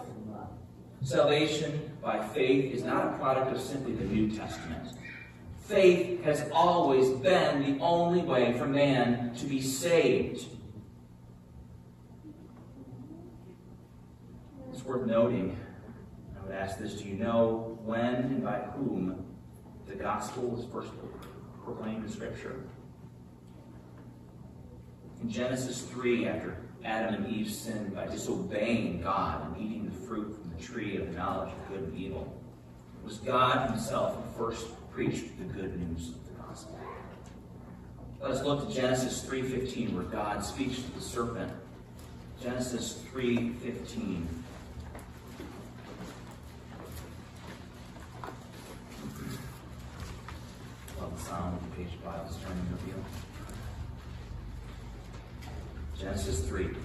Salvation 1.03 1.91
by 2.01 2.25
faith 2.29 2.73
is 2.73 2.83
not 2.83 3.07
a 3.07 3.17
product 3.17 3.51
of 3.53 3.61
simply 3.61 3.91
the 3.91 4.05
New 4.05 4.31
Testament. 4.31 4.87
Faith 5.59 6.23
has 6.23 6.49
always 6.53 7.09
been 7.09 7.77
the 7.77 7.83
only 7.83 8.21
way 8.21 8.53
for 8.53 8.65
man 8.65 9.35
to 9.35 9.45
be 9.45 9.61
saved. 9.61 10.45
It's 14.71 14.85
worth 14.85 15.05
noting, 15.05 15.57
I 16.39 16.45
would 16.45 16.55
ask 16.55 16.79
this, 16.79 16.93
do 16.93 17.09
you 17.09 17.15
know 17.15 17.77
when 17.83 18.15
and 18.15 18.41
by 18.41 18.59
whom 18.59 19.25
the 19.85 19.95
gospel 19.95 20.43
was 20.43 20.65
first 20.71 20.89
proclaimed 21.65 22.05
in 22.05 22.09
Scripture? 22.09 22.61
In 25.21 25.29
Genesis 25.29 25.81
3, 25.81 26.27
after 26.29 26.57
Adam 26.85 27.25
and 27.25 27.33
Eve 27.33 27.51
sinned 27.51 27.93
by 27.93 28.07
disobeying 28.07 29.01
God 29.01 29.47
and 29.47 29.65
eating 29.65 29.85
the 29.85 30.07
fruit 30.07 30.42
the 30.55 30.63
tree 30.63 30.97
of 30.97 31.15
knowledge 31.15 31.51
of 31.51 31.69
good 31.69 31.83
and 31.89 31.97
evil, 31.97 32.41
it 33.01 33.05
was 33.05 33.17
God 33.17 33.69
Himself 33.69 34.15
who 34.15 34.45
first 34.45 34.67
preached 34.91 35.37
the 35.37 35.45
good 35.45 35.79
news 35.89 36.09
of 36.09 36.25
the 36.25 36.41
gospel. 36.41 36.79
Let 38.21 38.31
us 38.31 38.43
look 38.43 38.67
to 38.67 38.73
Genesis 38.73 39.23
3.15 39.25 39.93
where 39.93 40.03
God 40.03 40.43
speaks 40.43 40.81
to 40.81 40.91
the 40.91 41.01
serpent. 41.01 41.51
Genesis 42.41 43.01
3.15. 43.13 44.25
Love 50.99 51.17
the 51.17 51.23
sound 51.25 51.57
of 51.57 51.69
the 51.69 51.75
page 51.75 51.89
turning. 52.03 52.73
Genesis 55.99 56.41
3.15. 56.41 56.75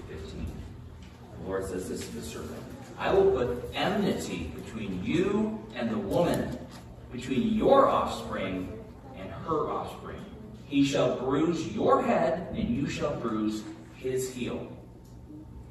The 1.41 1.47
Lord 1.47 1.65
says 1.65 1.89
this 1.89 2.07
to 2.07 2.15
the 2.15 2.21
serpent. 2.21 2.78
I 2.99 3.13
will 3.13 3.31
put 3.31 3.71
enmity 3.73 4.51
between 4.55 5.01
you 5.03 5.65
and 5.73 5.89
the 5.89 5.97
woman, 5.97 6.59
between 7.13 7.53
your 7.53 7.87
offspring 7.87 8.77
and 9.17 9.31
her 9.31 9.69
offspring. 9.69 10.23
He 10.65 10.83
shall 10.83 11.15
bruise 11.17 11.65
your 11.69 12.03
head, 12.03 12.49
and 12.53 12.69
you 12.69 12.89
shall 12.89 13.15
bruise 13.15 13.63
his 13.95 14.33
heel. 14.33 14.71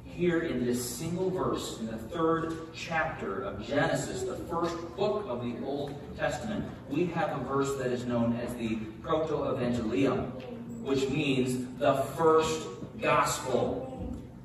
Here 0.03 0.39
in 0.41 0.65
this 0.65 0.83
single 0.83 1.29
verse, 1.29 1.79
in 1.79 1.85
the 1.85 1.97
third 1.97 2.73
chapter 2.73 3.43
of 3.43 3.65
Genesis, 3.65 4.23
the 4.23 4.35
first 4.35 4.75
book 4.97 5.25
of 5.29 5.43
the 5.43 5.55
Old 5.63 6.01
Testament, 6.17 6.65
we 6.89 7.05
have 7.05 7.39
a 7.39 7.43
verse 7.45 7.77
that 7.77 7.87
is 7.87 8.05
known 8.05 8.35
as 8.37 8.53
the 8.55 8.75
Proto-Evangelium, 9.03 10.31
which 10.81 11.07
means 11.09 11.77
the 11.77 11.97
first 12.17 12.67
gospel. 12.99 13.85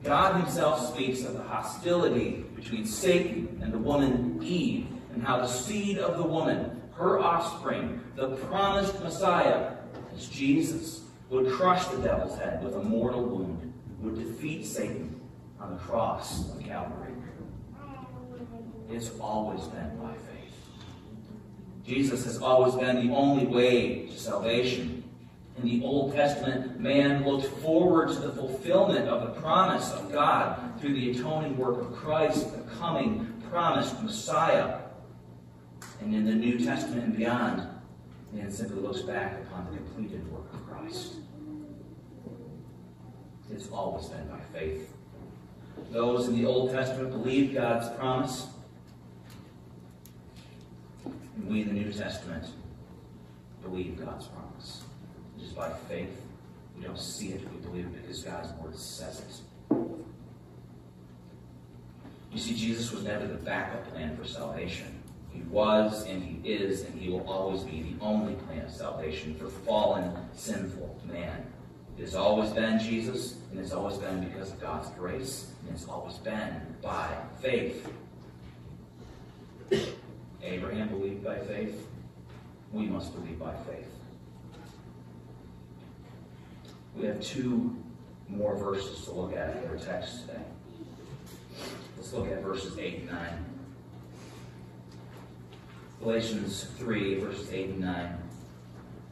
God 0.05 0.37
himself 0.37 0.95
speaks 0.95 1.25
of 1.25 1.33
the 1.33 1.43
hostility 1.43 2.45
between 2.55 2.85
Satan 2.87 3.59
and 3.63 3.73
the 3.73 3.79
woman 3.79 4.39
Eve, 4.43 4.87
and 5.15 5.23
how 5.23 5.39
the 5.39 5.47
seed 5.47 5.99
of 5.99 6.19
the 6.19 6.23
woman, 6.23 6.83
her 6.95 7.19
offspring, 7.19 8.03
the 8.15 8.37
promised 8.37 9.01
Messiah, 9.03 9.73
as 10.15 10.29
Jesus, 10.29 11.05
would 11.31 11.51
crush 11.53 11.87
the 11.87 11.97
devil's 11.99 12.39
head 12.39 12.63
with 12.63 12.75
a 12.75 12.83
mortal 12.83 13.25
wound, 13.25 13.73
would 14.01 14.17
defeat 14.17 14.67
Satan 14.67 15.21
on 15.59 15.73
the 15.73 15.79
cross 15.79 16.51
of 16.53 16.63
Calvary. 16.63 17.15
It's 18.91 19.11
always 19.19 19.63
been 19.69 19.97
by 19.97 20.13
faith. 20.13 20.55
Jesus 21.87 22.25
has 22.25 22.43
always 22.43 22.75
been 22.75 23.07
the 23.07 23.15
only 23.15 23.47
way 23.47 24.07
to 24.07 24.19
salvation. 24.19 25.04
In 25.59 25.69
the 25.69 25.85
Old 25.85 26.15
Testament, 26.15 26.81
man 26.81 27.25
looked 27.25 27.47
forward 27.61 28.09
to 28.09 28.19
the 28.19 28.33
fulfillment 28.33 29.09
of 29.09 29.23
the 29.23 29.41
promise 29.41 29.93
of 29.93 30.13
God 30.13 30.81
through 30.81 30.95
the 30.95 31.11
atoning 31.13 31.57
work 31.57 31.81
of 31.81 31.95
Christ, 31.95 32.53
the 32.53 32.63
coming 32.77 33.43
promised 33.51 34.03
Messiah. 34.03 34.81
And 36.01 36.15
in 36.15 36.25
the 36.25 36.35
New 36.35 36.59
Testament 36.59 37.05
and 37.05 37.17
beyond, 37.17 37.69
man 38.33 38.51
simply 38.51 38.81
looks 38.81 39.03
back 39.03 39.41
upon 39.43 39.71
the 39.71 39.77
completed 39.77 40.31
work 40.33 40.53
of 40.53 40.67
Christ. 40.69 41.15
It's 43.53 43.69
always 43.71 44.07
been 44.07 44.27
by 44.27 44.41
faith. 44.53 44.93
Those 45.91 46.29
in 46.29 46.37
the 46.37 46.47
Old 46.47 46.73
Testament 46.73 47.11
believed 47.11 47.55
God's 47.55 47.89
promise. 47.97 48.49
And 51.05 51.49
we 51.49 51.63
in 51.63 51.69
the 51.69 51.75
New 51.75 51.93
Testament 51.93 52.47
believe 53.63 54.05
God's 54.05 54.27
promise. 54.27 54.84
By 55.57 55.71
faith. 55.89 56.21
We 56.77 56.85
don't 56.85 56.99
see 56.99 57.29
it, 57.29 57.41
we 57.53 57.59
believe 57.69 57.87
it 57.87 58.03
because 58.03 58.23
God's 58.23 58.53
word 58.61 58.77
says 58.77 59.21
it. 59.21 59.77
You 62.33 62.41
see, 62.41 62.55
Jesus 62.57 62.91
was 62.91 63.05
never 63.05 63.27
the 63.27 63.35
backup 63.35 63.89
plan 63.93 64.17
for 64.17 64.25
salvation. 64.25 65.01
He 65.33 65.43
was 65.43 66.05
and 66.07 66.23
he 66.23 66.49
is 66.49 66.83
and 66.83 67.01
he 67.01 67.09
will 67.09 67.27
always 67.29 67.63
be 67.63 67.83
the 67.83 68.05
only 68.05 68.35
plan 68.35 68.63
of 68.63 68.73
salvation 68.73 69.37
for 69.37 69.49
fallen, 69.49 70.13
sinful 70.35 71.01
man. 71.07 71.47
It 71.97 72.03
has 72.03 72.17
always 72.17 72.51
been 72.51 72.81
Jesus, 72.81 73.37
and 73.51 73.61
it's 73.61 73.73
always 73.73 73.99
been 73.99 74.25
because 74.25 74.51
of 74.51 74.61
God's 74.61 74.89
grace, 74.99 75.53
and 75.63 75.77
it's 75.77 75.87
always 75.87 76.15
been 76.15 76.61
by 76.83 77.09
faith. 77.41 77.89
Abraham 80.43 80.89
believed 80.89 81.23
by 81.23 81.39
faith. 81.39 81.87
We 82.73 82.87
must 82.87 83.15
believe 83.15 83.39
by 83.39 83.55
faith. 83.69 83.87
We 86.97 87.07
have 87.07 87.21
two 87.21 87.77
more 88.29 88.57
verses 88.57 89.05
to 89.05 89.13
look 89.13 89.37
at 89.37 89.57
in 89.57 89.69
our 89.69 89.77
text 89.77 90.23
today. 90.23 90.43
Let's 91.97 92.13
look 92.13 92.31
at 92.31 92.43
verses 92.43 92.79
8 92.79 93.01
and 93.01 93.11
9. 93.11 93.45
Galatians 96.01 96.65
3, 96.79 97.21
verses 97.21 97.51
8 97.53 97.71
and 97.71 97.81
9. 97.81 98.19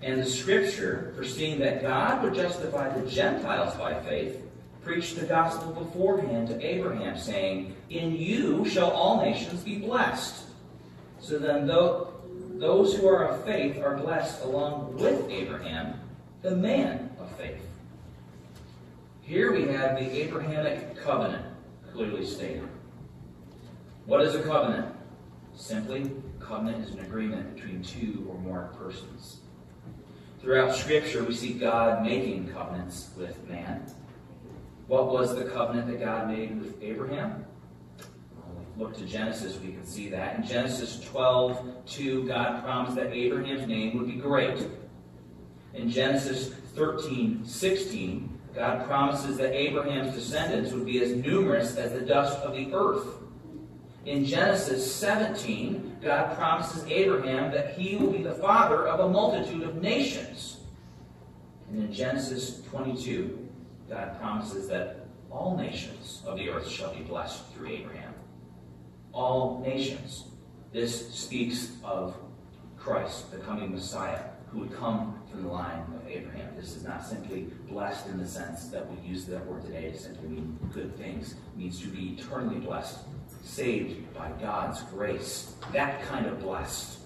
And 0.03 0.21
the 0.21 0.27
scripture, 0.27 1.12
foreseeing 1.16 1.61
that 1.61 1.81
God 1.81 2.23
would 2.23 2.35
justify 2.35 2.88
the 2.97 3.09
Gentiles 3.09 3.75
by 3.77 4.01
faith, 4.03 4.42
preached 4.83 5.18
the 5.18 5.27
gospel 5.27 5.73
beforehand 5.73 6.49
to 6.49 6.61
Abraham, 6.64 7.16
saying, 7.16 7.75
In 7.88 8.16
you 8.16 8.68
shall 8.68 8.90
all 8.90 9.23
nations 9.23 9.62
be 9.62 9.79
blessed. 9.79 10.45
So 11.21 11.38
then, 11.38 11.66
though, 11.66 12.12
those 12.55 12.97
who 12.97 13.07
are 13.07 13.29
of 13.29 13.45
faith 13.45 13.79
are 13.79 13.97
blessed 13.97 14.42
along 14.45 14.97
with 14.97 15.29
Abraham, 15.31 16.01
the 16.42 16.57
man. 16.57 17.11
Here 19.33 19.51
we 19.51 19.62
have 19.73 19.99
the 19.99 20.11
Abrahamic 20.25 20.95
covenant 20.95 21.47
clearly 21.90 22.27
stated. 22.27 22.68
What 24.05 24.21
is 24.21 24.35
a 24.35 24.42
covenant? 24.42 24.95
Simply, 25.55 26.03
a 26.03 26.45
covenant 26.45 26.87
is 26.87 26.90
an 26.92 27.01
agreement 27.01 27.55
between 27.55 27.83
two 27.83 28.27
or 28.29 28.37
more 28.37 28.75
persons. 28.77 29.38
Throughout 30.38 30.75
Scripture, 30.75 31.25
we 31.25 31.35
see 31.35 31.55
God 31.55 32.03
making 32.03 32.49
covenants 32.53 33.09
with 33.16 33.42
man. 33.49 33.90
What 34.87 35.11
was 35.11 35.35
the 35.35 35.47
covenant 35.47 35.87
that 35.87 36.01
God 36.01 36.29
made 36.29 36.61
with 36.61 36.83
Abraham? 36.83 37.47
look 38.77 38.95
to 38.99 39.07
Genesis, 39.07 39.59
we 39.64 39.73
can 39.73 39.87
see 39.87 40.11
that. 40.11 40.37
In 40.37 40.47
Genesis 40.47 41.01
12, 41.07 41.87
2, 41.87 42.29
God 42.29 42.62
promised 42.62 42.97
that 42.97 43.14
Abraham's 43.14 43.66
name 43.66 43.97
would 43.97 44.09
be 44.09 44.16
great. 44.16 44.66
In 45.73 45.88
Genesis 45.88 46.51
13, 46.75 47.47
16, 47.47 48.40
God 48.55 48.87
promises 48.87 49.38
that 49.38 49.55
Abraham's 49.55 50.15
descendants 50.15 50.73
would 50.73 50.85
be 50.85 51.03
as 51.03 51.12
numerous 51.12 51.77
as 51.77 51.93
the 51.93 52.03
dust 52.03 52.38
of 52.41 52.55
the 52.55 52.73
earth. 52.75 53.07
In 54.05 54.25
Genesis 54.25 54.95
17, 54.95 55.99
God 56.03 56.37
promises 56.37 56.85
Abraham 56.87 57.53
that 57.53 57.75
he 57.75 57.97
will 57.97 58.11
be 58.11 58.23
the 58.23 58.35
father 58.35 58.87
of 58.87 59.01
a 59.01 59.09
multitude 59.09 59.62
of 59.62 59.77
nations. 59.77 60.59
And 61.71 61.85
in 61.85 61.93
Genesis 61.93 62.62
22, 62.71 63.49
God 63.88 64.19
promises 64.21 64.69
that 64.69 65.07
all 65.31 65.57
nations 65.57 66.23
of 66.27 66.37
the 66.37 66.51
earth 66.51 66.69
shall 66.69 66.95
be 66.95 67.03
blessed 67.03 67.47
through 67.53 67.69
Abraham. 67.69 68.12
All 69.12 69.61
nations. 69.61 70.25
This 70.73 71.15
speaks 71.15 71.73
of 71.85 72.17
Christ, 72.77 73.31
the 73.31 73.38
coming 73.38 73.71
Messiah, 73.71 74.23
who 74.51 74.61
would 74.61 74.75
come 74.75 75.22
from 75.33 75.42
the 75.45 75.49
line 75.49 75.83
of 75.97 76.09
Abraham. 76.09 76.55
This 76.57 76.77
is 76.77 76.85
not 76.85 77.05
simply 77.05 77.49
blessed 77.68 78.07
in 78.09 78.18
the 78.18 78.29
sense 78.29 78.66
that 78.68 78.87
we 78.88 79.09
use 79.09 79.25
that 79.27 79.45
word 79.47 79.64
today 79.64 79.90
to 79.90 79.99
simply 79.99 80.29
mean 80.29 80.59
good 80.73 80.95
things. 80.97 81.33
It 81.33 81.59
means 81.59 81.81
to 81.81 81.88
be 81.88 82.18
eternally 82.18 82.61
blessed 82.61 82.99
saved 83.42 84.14
by 84.14 84.31
God's 84.40 84.83
grace. 84.83 85.55
That 85.73 86.03
kind 86.07 86.27
of 86.27 86.40
blessed. 86.40 86.99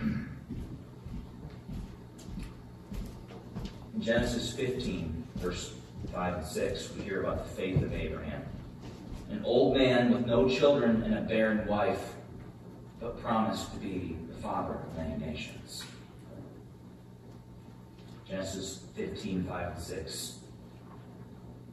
In 3.95 4.01
Genesis 4.01 4.51
15, 4.53 5.27
verse 5.35 5.73
5 6.11 6.33
and 6.33 6.45
6, 6.45 6.89
we 6.97 7.03
hear 7.03 7.21
about 7.21 7.47
the 7.47 7.55
faith 7.55 7.83
of 7.83 7.93
Abraham. 7.93 8.41
An 9.29 9.43
old 9.45 9.77
man 9.77 10.11
with 10.11 10.25
no 10.25 10.49
children 10.49 11.03
and 11.03 11.15
a 11.15 11.21
barren 11.21 11.67
wife, 11.67 12.15
but 12.99 13.21
promised 13.21 13.71
to 13.73 13.79
be 13.79 14.17
father 14.43 14.73
of 14.73 14.97
many 14.97 15.17
nations. 15.25 15.85
Genesis 18.29 18.83
15, 18.95 19.45
5 19.45 19.71
and 19.71 19.81
6. 19.81 20.39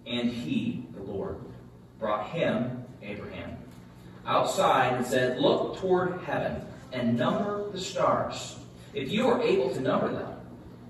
And 0.06 0.30
he, 0.30 0.86
the 0.94 1.02
Lord, 1.02 1.38
brought 1.98 2.28
him, 2.28 2.84
Abraham, 3.02 3.56
outside 4.26 4.94
and 4.94 5.04
said, 5.06 5.40
Look 5.40 5.78
toward 5.78 6.20
heaven 6.22 6.62
and 6.92 7.16
number 7.16 7.70
the 7.70 7.80
stars, 7.80 8.58
if 8.94 9.10
you 9.10 9.26
are 9.28 9.42
able 9.42 9.72
to 9.74 9.80
number 9.80 10.12
them. 10.12 10.32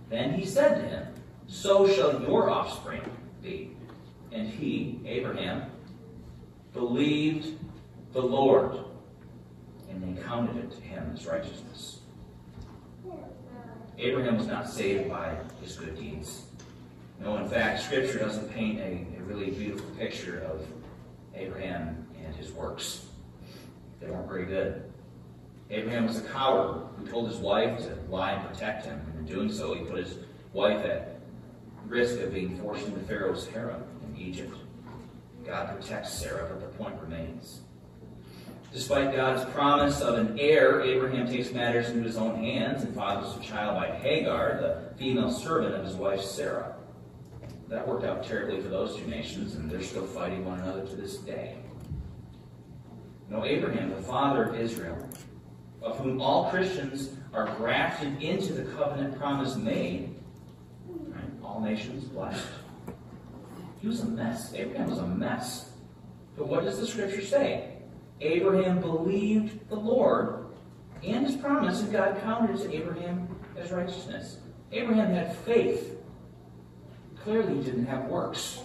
Then 0.09 0.35
he 0.35 0.45
said 0.45 0.77
to 0.77 0.89
him, 0.89 1.07
So 1.47 1.89
shall 1.89 2.21
your 2.23 2.51
offspring 2.51 3.03
be. 3.43 3.77
And 4.33 4.49
he, 4.49 5.01
Abraham, 5.07 5.71
believed 6.73 7.59
the 8.13 8.21
Lord, 8.21 8.79
and 9.91 10.17
they 10.17 10.23
counted 10.23 10.57
it 10.57 10.71
to 10.73 10.81
him 10.81 11.11
as 11.15 11.27
righteousness. 11.27 11.99
Abraham 13.99 14.39
was 14.39 14.47
not 14.47 14.69
saved 14.69 15.11
by 15.11 15.37
his 15.63 15.77
good 15.77 15.97
deeds. 15.97 16.45
No, 17.21 17.37
in 17.37 17.49
fact, 17.49 17.83
Scripture 17.83 18.19
doesn't 18.19 18.51
paint 18.51 18.79
a, 18.79 19.07
a 19.19 19.23
really 19.25 19.51
beautiful 19.51 19.91
picture 19.97 20.41
of 20.41 20.67
Abraham 21.35 22.07
and 22.25 22.35
his 22.35 22.51
works. 22.53 23.07
They 24.01 24.09
weren't 24.09 24.27
very 24.27 24.47
good. 24.47 24.91
Abraham 25.69 26.07
was 26.07 26.19
a 26.19 26.23
coward 26.23 26.83
who 26.97 27.07
told 27.07 27.29
his 27.29 27.37
wife 27.37 27.79
to 27.81 27.97
lie 28.09 28.33
and 28.33 28.49
protect 28.49 28.87
him. 28.87 28.99
And 29.11 29.29
in 29.29 29.35
doing 29.35 29.53
so, 29.53 29.75
he 29.75 29.85
put 29.85 29.99
his 29.99 30.17
wife 30.53 30.85
at 30.85 31.21
risk 31.87 32.21
of 32.21 32.33
being 32.33 32.59
forced 32.59 32.87
into 32.87 33.01
Pharaoh's 33.01 33.47
harem 33.47 33.83
in 34.07 34.21
Egypt. 34.21 34.57
God 35.45 35.77
protects 35.79 36.13
Sarah, 36.13 36.49
but 36.49 36.61
the 36.61 36.79
point 36.79 37.01
remains. 37.01 37.61
Despite 38.73 39.17
God's 39.17 39.51
promise 39.53 40.01
of 40.01 40.17
an 40.17 40.39
heir, 40.39 40.81
Abraham 40.83 41.27
takes 41.27 41.53
matters 41.53 41.91
into 41.91 42.05
his 42.05 42.17
own 42.17 42.37
hands 42.37 42.85
and 42.85 42.95
fathers 42.95 43.37
a 43.37 43.41
child 43.41 43.77
by 43.77 43.97
Hagar, 43.97 44.61
the 44.61 44.97
female 44.97 45.31
servant 45.31 45.75
of 45.75 45.85
his 45.85 45.97
wife 45.97 46.23
Sarah 46.23 46.77
that 47.71 47.87
worked 47.87 48.05
out 48.05 48.25
terribly 48.25 48.61
for 48.61 48.69
those 48.69 48.97
two 48.97 49.07
nations, 49.07 49.55
and 49.55 49.71
they're 49.71 49.83
still 49.83 50.07
fighting 50.07 50.45
one 50.45 50.59
another 50.61 50.85
to 50.85 50.97
this 50.97 51.19
day. 51.19 51.57
No, 53.29 53.45
Abraham, 53.45 53.91
the 53.91 54.03
father 54.03 54.45
of 54.45 54.57
Israel, 54.57 55.09
of 55.81 55.99
whom 55.99 56.21
all 56.21 56.51
Christians 56.51 57.11
are 57.33 57.47
grafted 57.57 58.21
into 58.21 58.53
the 58.53 58.65
covenant 58.73 59.17
promise 59.17 59.55
made, 59.55 60.17
right? 60.89 61.23
all 61.45 61.61
nations 61.61 62.05
blessed. 62.05 62.45
He 63.81 63.87
was 63.87 64.01
a 64.01 64.07
mess. 64.07 64.53
Abraham 64.53 64.91
was 64.91 64.99
a 64.99 65.07
mess. 65.07 65.71
But 66.37 66.49
what 66.49 66.65
does 66.65 66.81
the 66.81 66.87
scripture 66.87 67.25
say? 67.25 67.80
Abraham 68.21 68.81
believed 68.81 69.69
the 69.69 69.77
Lord 69.77 70.47
and 71.03 71.27
his 71.27 71.37
promise, 71.37 71.81
and 71.81 71.93
God 71.93 72.21
counted 72.23 72.59
to 72.59 72.75
Abraham 72.75 73.29
as 73.57 73.71
righteousness. 73.71 74.39
Abraham 74.73 75.13
had 75.15 75.35
faith 75.39 75.97
clearly 77.23 77.57
he 77.57 77.63
didn't 77.63 77.87
have 77.87 78.05
works. 78.07 78.61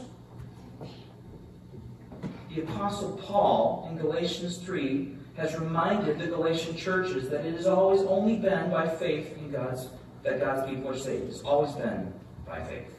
The 2.50 2.62
Apostle 2.62 3.18
Paul 3.18 3.88
in 3.90 3.98
Galatians 3.98 4.58
3 4.60 5.14
has 5.36 5.60
reminded 5.60 6.20
the 6.20 6.28
Galatian 6.28 6.76
churches 6.78 7.30
that 7.30 7.46
it 7.46 7.56
has 7.56 7.68
always 7.68 8.02
only 8.02 8.38
been 8.38 8.70
by 8.70 8.88
faith 8.88 9.38
in 9.38 9.52
God's 9.52 9.90
that 10.24 10.40
God's 10.40 10.68
people 10.68 10.90
are 10.90 10.98
saved. 10.98 11.30
It's 11.30 11.44
always 11.44 11.74
been 11.74 12.12
by 12.48 12.64
faith. 12.64 12.92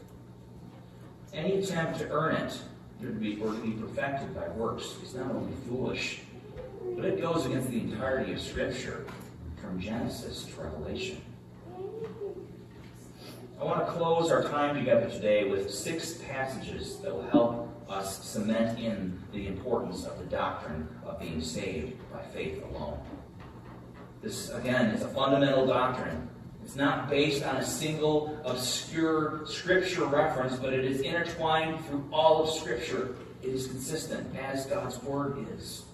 Any 1.32 1.58
attempt 1.58 1.98
to 1.98 2.08
earn 2.10 2.36
it 2.36 2.60
be, 3.18 3.40
or 3.42 3.52
to 3.52 3.58
be 3.58 3.72
perfected 3.72 4.34
by 4.34 4.48
works 4.50 4.94
is 5.02 5.14
not 5.14 5.30
only 5.32 5.52
foolish, 5.68 6.20
but 6.96 7.04
it 7.04 7.20
goes 7.20 7.44
against 7.44 7.70
the 7.70 7.78
entirety 7.78 8.32
of 8.32 8.40
Scripture 8.40 9.04
from 9.60 9.78
Genesis 9.78 10.44
to 10.44 10.62
Revelation. 10.62 11.20
I 13.60 13.64
want 13.64 13.86
to 13.86 13.92
close 13.92 14.30
our 14.30 14.42
time 14.44 14.74
together 14.74 15.08
today 15.10 15.48
with 15.48 15.72
six 15.72 16.14
passages 16.14 16.96
that 16.98 17.14
will 17.14 17.28
help 17.28 17.84
us 17.88 18.24
cement 18.24 18.78
in 18.78 19.18
the 19.32 19.46
importance 19.46 20.04
of 20.04 20.18
the 20.18 20.24
doctrine 20.24 20.88
of 21.04 21.20
being 21.20 21.42
saved 21.42 21.94
by 22.10 22.22
faith 22.22 22.62
alone. 22.70 22.98
This, 24.22 24.50
again, 24.50 24.86
is 24.86 25.02
a 25.02 25.08
fundamental 25.08 25.66
doctrine. 25.66 26.28
It's 26.64 26.76
not 26.76 27.10
based 27.10 27.44
on 27.44 27.56
a 27.56 27.64
single 27.64 28.40
obscure 28.44 29.46
scripture 29.46 30.06
reference, 30.06 30.56
but 30.56 30.72
it 30.72 30.84
is 30.84 31.00
intertwined 31.00 31.84
through 31.84 32.08
all 32.10 32.42
of 32.42 32.50
Scripture. 32.50 33.14
It 33.42 33.50
is 33.50 33.68
consistent 33.68 34.34
as 34.36 34.66
God's 34.66 35.00
Word 35.02 35.46
is. 35.54 35.84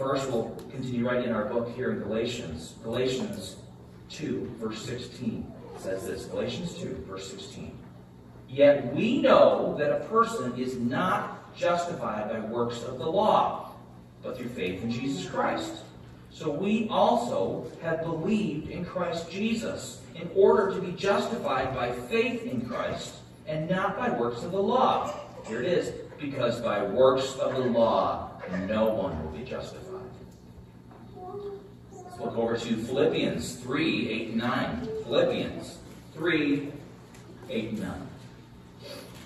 First, 0.00 0.30
we'll 0.30 0.56
continue 0.70 1.06
right 1.06 1.22
in 1.22 1.30
our 1.30 1.44
book 1.44 1.76
here 1.76 1.90
in 1.90 1.98
Galatians. 1.98 2.76
Galatians 2.82 3.56
2, 4.08 4.56
verse 4.58 4.82
16 4.82 5.46
says 5.76 6.06
this 6.06 6.24
Galatians 6.24 6.72
2, 6.78 7.04
verse 7.06 7.30
16. 7.30 7.78
Yet 8.48 8.94
we 8.94 9.20
know 9.20 9.76
that 9.78 9.92
a 9.92 10.00
person 10.06 10.58
is 10.58 10.78
not 10.78 11.54
justified 11.54 12.30
by 12.30 12.40
works 12.40 12.82
of 12.84 12.98
the 12.98 13.04
law, 13.04 13.72
but 14.22 14.38
through 14.38 14.48
faith 14.48 14.82
in 14.82 14.90
Jesus 14.90 15.30
Christ. 15.30 15.82
So 16.30 16.50
we 16.50 16.88
also 16.88 17.70
have 17.82 18.02
believed 18.02 18.70
in 18.70 18.86
Christ 18.86 19.30
Jesus 19.30 20.00
in 20.14 20.30
order 20.34 20.72
to 20.72 20.80
be 20.80 20.92
justified 20.92 21.74
by 21.74 21.92
faith 21.92 22.44
in 22.44 22.66
Christ 22.66 23.16
and 23.46 23.68
not 23.68 23.98
by 23.98 24.08
works 24.08 24.44
of 24.44 24.52
the 24.52 24.62
law. 24.62 25.14
Here 25.46 25.60
it 25.60 25.70
is. 25.70 25.92
Because 26.18 26.58
by 26.60 26.82
works 26.84 27.36
of 27.36 27.54
the 27.54 27.64
law, 27.64 28.30
no 28.66 28.88
one 28.88 29.22
will 29.22 29.38
be 29.38 29.44
justified. 29.44 29.79
Look 32.20 32.36
over 32.36 32.56
to 32.56 32.76
Philippians 32.76 33.56
3 33.56 34.10
8 34.10 34.28
and 34.28 34.36
9. 34.36 34.88
Philippians 35.04 35.78
3 36.14 36.72
8 37.48 37.68
and 37.70 37.78
9. 37.78 38.08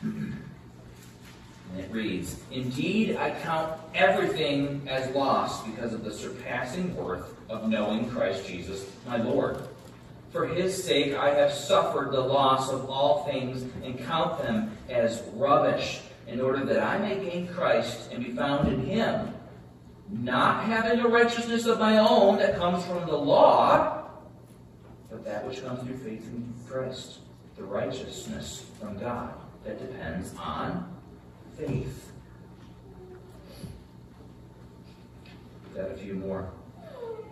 And 0.02 1.84
it 1.84 1.90
reads 1.90 2.38
Indeed, 2.52 3.16
I 3.16 3.30
count 3.30 3.72
everything 3.94 4.86
as 4.88 5.12
lost 5.14 5.66
because 5.66 5.92
of 5.92 6.04
the 6.04 6.12
surpassing 6.12 6.94
worth 6.94 7.34
of 7.50 7.68
knowing 7.68 8.08
Christ 8.08 8.46
Jesus, 8.46 8.86
my 9.06 9.16
Lord. 9.16 9.58
For 10.30 10.46
his 10.46 10.82
sake, 10.82 11.14
I 11.14 11.30
have 11.34 11.52
suffered 11.52 12.12
the 12.12 12.20
loss 12.20 12.70
of 12.70 12.88
all 12.88 13.24
things 13.24 13.62
and 13.84 13.98
count 14.04 14.40
them 14.42 14.76
as 14.88 15.22
rubbish, 15.34 16.00
in 16.26 16.40
order 16.40 16.64
that 16.64 16.82
I 16.82 16.98
may 16.98 17.24
gain 17.24 17.48
Christ 17.48 18.10
and 18.12 18.24
be 18.24 18.32
found 18.32 18.68
in 18.68 18.86
him, 18.86 19.33
not 20.10 20.64
having 20.64 21.00
a 21.00 21.08
righteousness 21.08 21.66
of 21.66 21.78
my 21.78 21.98
own 21.98 22.38
that 22.38 22.56
comes 22.56 22.84
from 22.84 23.06
the 23.06 23.16
law, 23.16 24.04
but 25.10 25.24
that 25.24 25.46
which 25.46 25.62
comes 25.64 25.82
through 25.82 25.96
faith 25.98 26.26
in 26.26 26.52
Christ, 26.68 27.18
the 27.56 27.64
righteousness 27.64 28.66
from 28.80 28.98
God 28.98 29.34
that 29.64 29.78
depends 29.78 30.34
on 30.38 30.94
faith. 31.56 32.12
Got 35.74 35.90
a 35.90 35.94
few 35.94 36.14
more. 36.14 36.50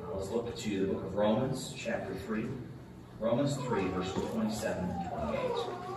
Now 0.01 0.15
let's 0.15 0.31
look 0.31 0.57
to 0.57 0.87
the 0.87 0.93
book 0.93 1.05
of 1.05 1.15
Romans, 1.15 1.73
chapter 1.77 2.15
3. 2.27 2.47
Romans 3.21 3.55
3, 3.57 3.87
verses 3.89 4.15
27 4.33 4.85
and 4.85 5.11
28. 5.11 5.92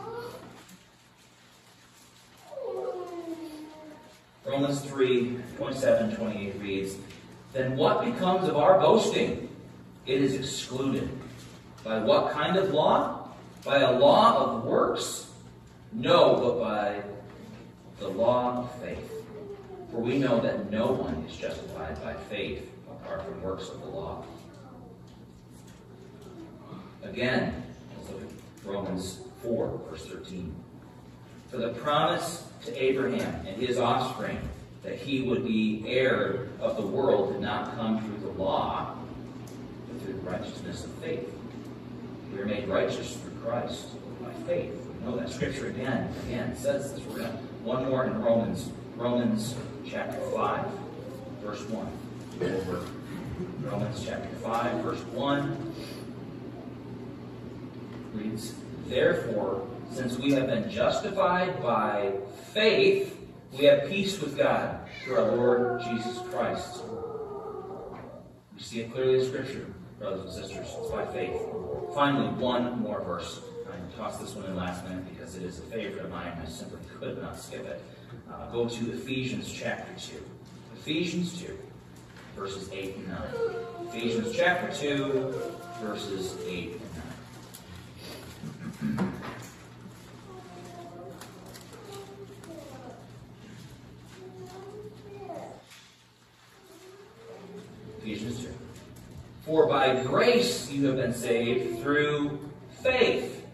Romans 4.55 4.79
3, 4.85 5.37
27 5.57 6.15
28 6.15 6.61
reads, 6.61 6.95
Then 7.51 7.75
what 7.75 8.05
becomes 8.05 8.47
of 8.47 8.55
our 8.55 8.79
boasting? 8.79 9.49
It 10.05 10.21
is 10.21 10.35
excluded. 10.35 11.09
By 11.83 11.99
what 11.99 12.31
kind 12.31 12.55
of 12.55 12.73
law? 12.73 13.31
By 13.65 13.79
a 13.79 13.91
law 13.91 14.45
of 14.45 14.63
works? 14.63 15.29
No, 15.91 16.37
but 16.37 16.59
by 16.61 17.01
the 17.99 18.07
law 18.07 18.59
of 18.59 18.81
faith. 18.81 19.11
For 19.91 19.99
we 19.99 20.19
know 20.19 20.39
that 20.39 20.71
no 20.71 20.89
one 20.89 21.15
is 21.29 21.35
justified 21.35 22.01
by 22.01 22.13
faith 22.13 22.71
apart 22.89 23.25
from 23.25 23.41
works 23.41 23.67
of 23.67 23.81
the 23.81 23.87
law. 23.87 24.23
Again, 27.03 27.61
let's 27.97 28.09
look 28.09 28.21
at 28.21 28.29
Romans 28.65 29.19
4, 29.43 29.81
verse 29.89 30.05
13. 30.05 30.55
For 31.49 31.57
the 31.57 31.69
promise 31.69 32.47
to 32.65 32.83
Abraham 32.83 33.45
and 33.45 33.61
his 33.61 33.77
offspring 33.77 34.39
that 34.83 34.97
he 34.97 35.21
would 35.21 35.45
be 35.45 35.83
heir 35.87 36.47
of 36.59 36.77
the 36.77 36.85
world 36.85 37.33
did 37.33 37.41
not 37.41 37.75
come 37.75 38.01
through 38.01 38.29
the 38.29 38.41
law, 38.41 38.95
but 39.87 40.01
through 40.01 40.13
the 40.13 40.29
righteousness 40.29 40.83
of 40.83 40.91
faith. 40.95 41.27
We 42.33 42.39
are 42.39 42.45
made 42.45 42.67
righteous 42.67 43.17
through 43.17 43.39
Christ 43.43 43.87
by 44.21 44.31
faith. 44.45 44.71
We 44.73 45.05
know 45.05 45.17
that 45.17 45.29
scripture 45.29 45.67
again, 45.67 46.13
again 46.27 46.55
says 46.57 46.93
this. 46.93 47.03
We're 47.05 47.19
going 47.19 47.31
to 47.31 47.37
one 47.63 47.85
more 47.85 48.05
in 48.05 48.21
Romans, 48.21 48.69
Romans 48.95 49.55
chapter 49.87 50.19
5, 50.31 50.65
verse 51.41 51.61
1. 51.69 51.87
Over 52.41 52.85
Romans 53.61 54.03
chapter 54.05 54.29
5, 54.43 54.83
verse 54.83 54.99
1 54.99 55.73
reads, 58.13 58.53
Therefore, 58.87 59.67
since 59.91 60.17
we 60.17 60.31
have 60.33 60.47
been 60.47 60.69
justified 60.69 61.61
by 61.61 62.13
faith, 62.53 63.17
we 63.57 63.65
have 63.65 63.89
peace 63.89 64.19
with 64.19 64.37
God 64.37 64.79
through 65.03 65.15
our 65.15 65.35
Lord 65.35 65.81
Jesus 65.81 66.19
Christ. 66.31 66.83
We 68.55 68.61
see 68.61 68.81
it 68.81 68.91
clearly 68.91 69.19
in 69.19 69.25
Scripture, 69.25 69.67
brothers 69.99 70.21
and 70.21 70.31
sisters. 70.31 70.67
It's 70.77 70.91
by 70.91 71.05
faith. 71.05 71.39
Finally, 71.93 72.29
one 72.35 72.81
more 72.81 73.01
verse. 73.01 73.41
I 73.71 73.97
tossed 73.97 74.19
this 74.19 74.35
one 74.35 74.45
in 74.45 74.55
last 74.55 74.83
minute 74.83 75.05
because 75.09 75.35
it 75.35 75.43
is 75.43 75.59
a 75.59 75.63
favorite 75.63 76.05
of 76.05 76.11
mine. 76.11 76.37
I 76.41 76.47
simply 76.47 76.79
could 76.99 77.21
not 77.21 77.39
skip 77.39 77.65
it. 77.65 77.81
Uh, 78.31 78.49
go 78.51 78.67
to 78.67 78.91
Ephesians 78.93 79.51
chapter 79.51 79.91
2. 79.97 80.23
Ephesians 80.75 81.41
2, 81.41 81.57
verses 82.35 82.69
8 82.71 82.95
and 82.95 83.07
9. 83.07 83.19
Ephesians 83.87 84.35
chapter 84.35 84.71
2, 84.73 85.33
verses 85.81 86.35
8 86.45 86.81
and 88.81 88.97
9. 88.97 89.11
Ephesians 97.99 98.43
2. 98.43 98.49
For 99.45 99.67
by 99.67 99.95
grace 100.15 100.71
you 100.71 100.85
have 100.85 100.95
been 100.95 101.13
saved 101.13 101.81
through 101.81 102.39
faith. 102.81 103.45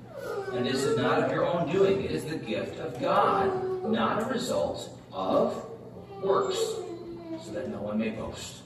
And 0.53 0.63
this 0.63 0.83
is 0.83 0.95
not 0.95 1.23
of 1.23 1.31
your 1.31 1.43
own 1.43 1.71
doing, 1.71 2.03
it 2.03 2.11
is 2.11 2.23
the 2.23 2.35
gift 2.35 2.77
of 2.79 3.01
God, 3.01 3.83
not 3.83 4.21
a 4.21 4.25
result 4.25 4.95
of 5.11 5.65
works, 6.21 6.59
so 7.43 7.51
that 7.53 7.69
no 7.69 7.81
one 7.81 7.97
may 7.97 8.09
boast. 8.09 8.61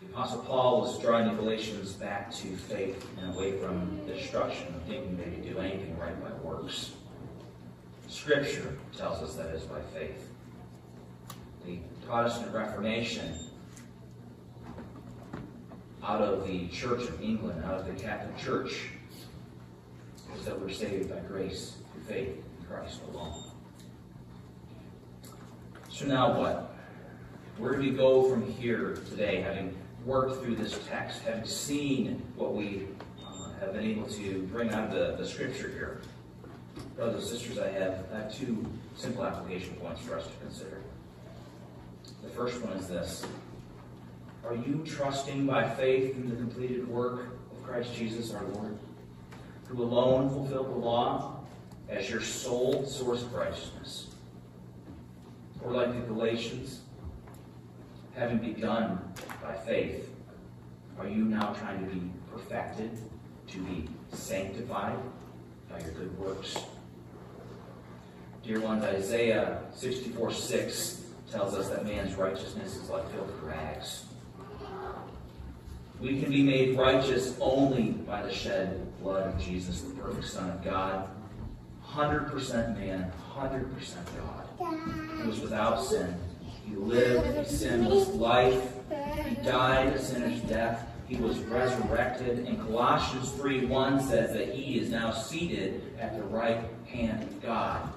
The 0.00 0.06
Apostle 0.10 0.40
Paul 0.44 0.80
was 0.80 0.98
drawing 0.98 1.28
the 1.28 1.34
Galatians 1.34 1.92
back 1.92 2.32
to 2.36 2.56
faith 2.56 3.06
and 3.18 3.34
away 3.34 3.58
from 3.58 4.00
the 4.06 4.14
destruction 4.14 4.68
of 4.68 4.82
thinking 4.84 5.18
they 5.18 5.24
could 5.24 5.44
do 5.44 5.58
anything 5.58 5.98
right 5.98 6.18
by 6.24 6.32
works. 6.42 6.92
Scripture 8.08 8.78
tells 8.96 9.22
us 9.22 9.34
that 9.34 9.54
is 9.54 9.64
by 9.64 9.82
faith. 9.92 10.31
The 11.64 11.78
Protestant 12.06 12.52
Reformation 12.52 13.34
out 16.02 16.20
of 16.20 16.46
the 16.46 16.66
Church 16.68 17.08
of 17.08 17.22
England, 17.22 17.64
out 17.64 17.78
of 17.78 17.86
the 17.86 17.92
Catholic 17.92 18.36
Church, 18.36 18.88
is 20.36 20.44
that 20.44 20.60
we're 20.60 20.70
saved 20.70 21.08
by 21.08 21.20
grace 21.20 21.76
through 21.92 22.02
faith 22.02 22.28
in 22.28 22.66
Christ 22.66 23.00
alone. 23.12 23.44
So 25.88 26.06
now 26.06 26.38
what? 26.38 26.74
Where 27.58 27.74
do 27.74 27.78
we 27.78 27.90
go 27.90 28.28
from 28.28 28.50
here 28.54 28.96
today, 29.08 29.40
having 29.40 29.76
worked 30.04 30.42
through 30.42 30.56
this 30.56 30.80
text, 30.88 31.22
having 31.22 31.44
seen 31.44 32.20
what 32.34 32.54
we 32.54 32.88
uh, 33.24 33.50
have 33.60 33.72
been 33.72 33.84
able 33.84 34.08
to 34.08 34.48
bring 34.50 34.70
out 34.70 34.88
of 34.88 34.90
the, 34.90 35.22
the 35.22 35.28
scripture 35.28 35.68
here? 35.68 36.00
Brothers 36.96 37.30
and 37.30 37.38
sisters, 37.38 37.58
I 37.58 37.68
have, 37.68 38.04
I 38.12 38.18
have 38.18 38.34
two 38.34 38.66
simple 38.96 39.24
application 39.24 39.74
points 39.74 40.00
for 40.00 40.18
us 40.18 40.26
to 40.26 40.32
consider. 40.44 40.80
The 42.22 42.28
first 42.28 42.62
one 42.62 42.72
is 42.74 42.88
this 42.88 43.26
are 44.44 44.54
you 44.54 44.82
trusting 44.84 45.46
by 45.46 45.68
faith 45.68 46.16
in 46.16 46.28
the 46.28 46.36
completed 46.36 46.86
work 46.88 47.38
of 47.50 47.62
Christ 47.62 47.94
Jesus 47.94 48.34
our 48.34 48.44
Lord, 48.44 48.76
who 49.68 49.82
alone 49.82 50.30
fulfilled 50.30 50.66
the 50.66 50.78
law 50.78 51.40
as 51.88 52.10
your 52.10 52.20
sole 52.20 52.84
source 52.84 53.22
of 53.22 53.32
righteousness? 53.32 54.08
Or 55.64 55.72
like 55.72 55.92
the 55.94 56.00
Galatians, 56.12 56.80
having 58.16 58.38
begun 58.38 59.00
by 59.40 59.54
faith, 59.54 60.10
are 60.98 61.08
you 61.08 61.24
now 61.24 61.52
trying 61.54 61.86
to 61.88 61.94
be 61.94 62.10
perfected, 62.32 62.90
to 63.48 63.58
be 63.58 63.88
sanctified 64.12 64.98
by 65.70 65.80
your 65.80 65.92
good 65.92 66.18
works? 66.18 66.56
Dear 68.42 68.60
ones, 68.60 68.82
Isaiah 68.82 69.62
64 69.72 70.32
6 70.32 71.01
tells 71.32 71.54
us 71.54 71.68
that 71.70 71.84
man's 71.84 72.14
righteousness 72.14 72.76
is 72.76 72.90
like 72.90 73.10
filthy 73.10 73.32
rags. 73.42 74.04
We 75.98 76.20
can 76.20 76.30
be 76.30 76.42
made 76.42 76.76
righteous 76.76 77.36
only 77.40 77.92
by 77.92 78.22
the 78.22 78.32
shed 78.32 78.86
blood 79.00 79.34
of 79.34 79.40
Jesus, 79.40 79.80
the 79.82 79.94
perfect 79.94 80.26
Son 80.26 80.50
of 80.50 80.62
God. 80.62 81.08
100% 81.88 82.78
man, 82.78 83.12
100% 83.34 83.94
God. 84.18 85.18
He 85.20 85.28
was 85.28 85.40
without 85.40 85.82
sin. 85.82 86.14
He 86.64 86.74
lived 86.76 87.26
a 87.36 87.48
sinless 87.48 88.08
life. 88.08 88.72
He 89.26 89.34
died 89.36 89.88
a 89.88 90.02
sinner's 90.02 90.40
death. 90.42 90.86
He 91.06 91.16
was 91.16 91.38
resurrected. 91.40 92.46
And 92.46 92.58
Colossians 92.60 93.30
3 93.32 93.66
1 93.66 94.00
says 94.00 94.32
that 94.32 94.54
he 94.54 94.78
is 94.78 94.90
now 94.90 95.12
seated 95.12 95.96
at 95.98 96.16
the 96.16 96.22
right 96.24 96.60
hand 96.86 97.22
of 97.22 97.42
God. 97.42 97.92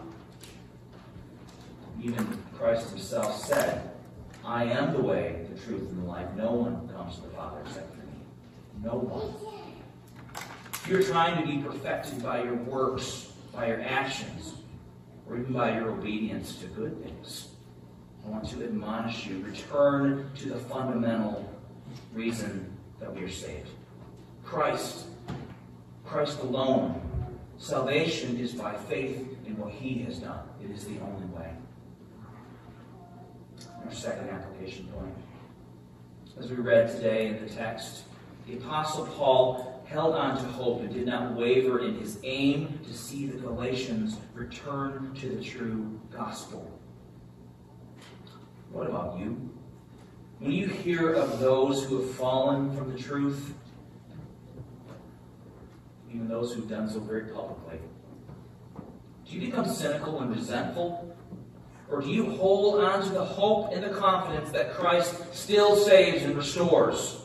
Even 2.05 2.37
Christ 2.55 2.91
himself 2.91 3.43
said, 3.43 3.89
I 4.43 4.65
am 4.65 4.93
the 4.93 5.01
way, 5.01 5.47
the 5.51 5.59
truth, 5.59 5.89
and 5.89 6.03
the 6.03 6.07
life. 6.07 6.27
No 6.37 6.51
one 6.51 6.87
comes 6.89 7.15
to 7.15 7.21
the 7.21 7.29
Father 7.29 7.61
except 7.65 7.95
through 7.95 8.03
me. 8.03 8.19
No 8.83 8.91
one. 8.91 9.33
If 10.71 10.87
you're 10.87 11.01
trying 11.01 11.41
to 11.41 11.47
be 11.47 11.67
perfected 11.67 12.21
by 12.21 12.43
your 12.43 12.53
works, 12.53 13.31
by 13.51 13.69
your 13.69 13.81
actions, 13.81 14.53
or 15.27 15.35
even 15.35 15.51
by 15.51 15.73
your 15.73 15.89
obedience 15.89 16.57
to 16.57 16.67
good 16.67 17.03
things, 17.03 17.47
I 18.23 18.29
want 18.29 18.47
to 18.49 18.63
admonish 18.63 19.25
you 19.25 19.43
return 19.43 20.29
to 20.35 20.49
the 20.49 20.59
fundamental 20.59 21.51
reason 22.13 22.71
that 22.99 23.15
we 23.15 23.23
are 23.23 23.29
saved 23.29 23.69
Christ. 24.43 25.05
Christ 26.05 26.39
alone. 26.41 27.01
Salvation 27.57 28.37
is 28.37 28.53
by 28.53 28.75
faith 28.75 29.27
in 29.47 29.57
what 29.57 29.71
he 29.71 30.03
has 30.03 30.19
done, 30.19 30.47
it 30.63 30.69
is 30.69 30.85
the 30.85 30.99
only 30.99 31.25
way. 31.35 31.49
Our 33.85 33.93
second 33.93 34.29
application 34.29 34.87
point. 34.87 35.13
As 36.39 36.49
we 36.49 36.55
read 36.55 36.89
today 36.89 37.27
in 37.27 37.45
the 37.45 37.53
text, 37.53 38.05
the 38.47 38.57
Apostle 38.57 39.05
Paul 39.05 39.83
held 39.85 40.15
on 40.15 40.37
to 40.37 40.43
hope 40.43 40.81
and 40.81 40.91
did 40.91 41.05
not 41.05 41.35
waver 41.35 41.85
in 41.85 41.99
his 41.99 42.17
aim 42.23 42.79
to 42.83 42.93
see 42.97 43.27
the 43.27 43.37
Galatians 43.37 44.17
return 44.33 45.13
to 45.19 45.29
the 45.29 45.43
true 45.43 45.99
gospel. 46.11 46.79
What 48.71 48.89
about 48.89 49.19
you? 49.19 49.51
When 50.39 50.51
you 50.51 50.65
hear 50.65 51.13
of 51.13 51.39
those 51.39 51.83
who 51.83 52.01
have 52.01 52.11
fallen 52.15 52.75
from 52.75 52.91
the 52.91 52.97
truth, 52.97 53.53
even 56.09 56.27
those 56.27 56.53
who've 56.53 56.67
done 56.67 56.89
so 56.89 57.01
very 57.01 57.25
publicly, 57.25 57.79
do 59.27 59.35
you 59.35 59.41
become 59.41 59.67
cynical 59.67 60.21
and 60.21 60.35
resentful? 60.35 61.14
Or 61.89 62.01
do 62.01 62.09
you 62.09 62.31
hold 62.31 62.83
on 62.83 63.03
to 63.03 63.09
the 63.09 63.23
hope 63.23 63.71
and 63.71 63.83
the 63.83 63.89
confidence 63.89 64.49
that 64.51 64.73
Christ 64.73 65.33
still 65.33 65.75
saves 65.75 66.23
and 66.23 66.35
restores? 66.35 67.21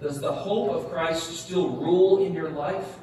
Does 0.00 0.20
the 0.20 0.32
hope 0.32 0.70
of 0.70 0.90
Christ 0.90 1.44
still 1.44 1.68
rule 1.68 2.24
in 2.24 2.32
your 2.32 2.50
life? 2.50 2.98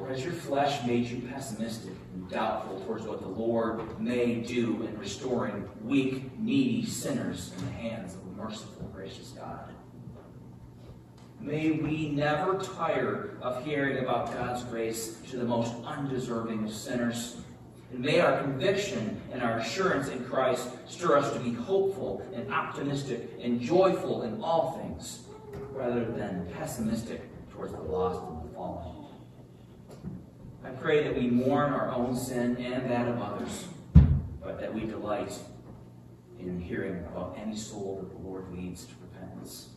Or 0.00 0.08
has 0.08 0.24
your 0.24 0.32
flesh 0.32 0.86
made 0.86 1.06
you 1.06 1.20
pessimistic 1.28 1.92
and 2.14 2.28
doubtful 2.30 2.80
towards 2.80 3.04
what 3.04 3.20
the 3.20 3.28
Lord 3.28 4.00
may 4.00 4.36
do 4.36 4.82
in 4.84 4.96
restoring 4.98 5.68
weak, 5.82 6.38
needy 6.38 6.86
sinners 6.86 7.52
in 7.58 7.66
the 7.66 7.72
hands 7.72 8.14
of 8.14 8.20
a 8.22 8.42
merciful, 8.42 8.90
gracious 8.94 9.30
God? 9.30 9.74
May 11.40 11.72
we 11.72 12.10
never 12.10 12.58
tire 12.58 13.38
of 13.42 13.64
hearing 13.64 13.98
about 13.98 14.32
God's 14.32 14.64
grace 14.64 15.18
to 15.30 15.36
the 15.36 15.44
most 15.44 15.72
undeserving 15.84 16.64
of 16.64 16.72
sinners. 16.72 17.36
And 17.90 18.00
may 18.00 18.20
our 18.20 18.40
conviction 18.42 19.20
and 19.32 19.42
our 19.42 19.58
assurance 19.58 20.08
in 20.08 20.24
Christ 20.24 20.68
stir 20.86 21.16
us 21.16 21.32
to 21.32 21.38
be 21.40 21.52
hopeful 21.52 22.22
and 22.34 22.52
optimistic 22.52 23.30
and 23.40 23.60
joyful 23.60 24.22
in 24.22 24.42
all 24.42 24.78
things, 24.78 25.20
rather 25.72 26.04
than 26.04 26.46
pessimistic 26.54 27.22
towards 27.50 27.72
the 27.72 27.80
lost 27.80 28.20
and 28.28 28.48
the 28.50 28.54
fallen. 28.54 28.94
I 30.64 30.70
pray 30.70 31.02
that 31.04 31.16
we 31.16 31.28
mourn 31.28 31.72
our 31.72 31.90
own 31.90 32.14
sin 32.14 32.56
and 32.58 32.90
that 32.90 33.08
of 33.08 33.22
others, 33.22 33.68
but 34.42 34.60
that 34.60 34.74
we 34.74 34.82
delight 34.82 35.32
in 36.38 36.60
hearing 36.60 36.98
about 37.06 37.38
any 37.40 37.56
soul 37.56 38.00
that 38.02 38.10
the 38.10 38.28
Lord 38.28 38.52
leads 38.52 38.84
to 38.84 38.92
repentance. 39.00 39.70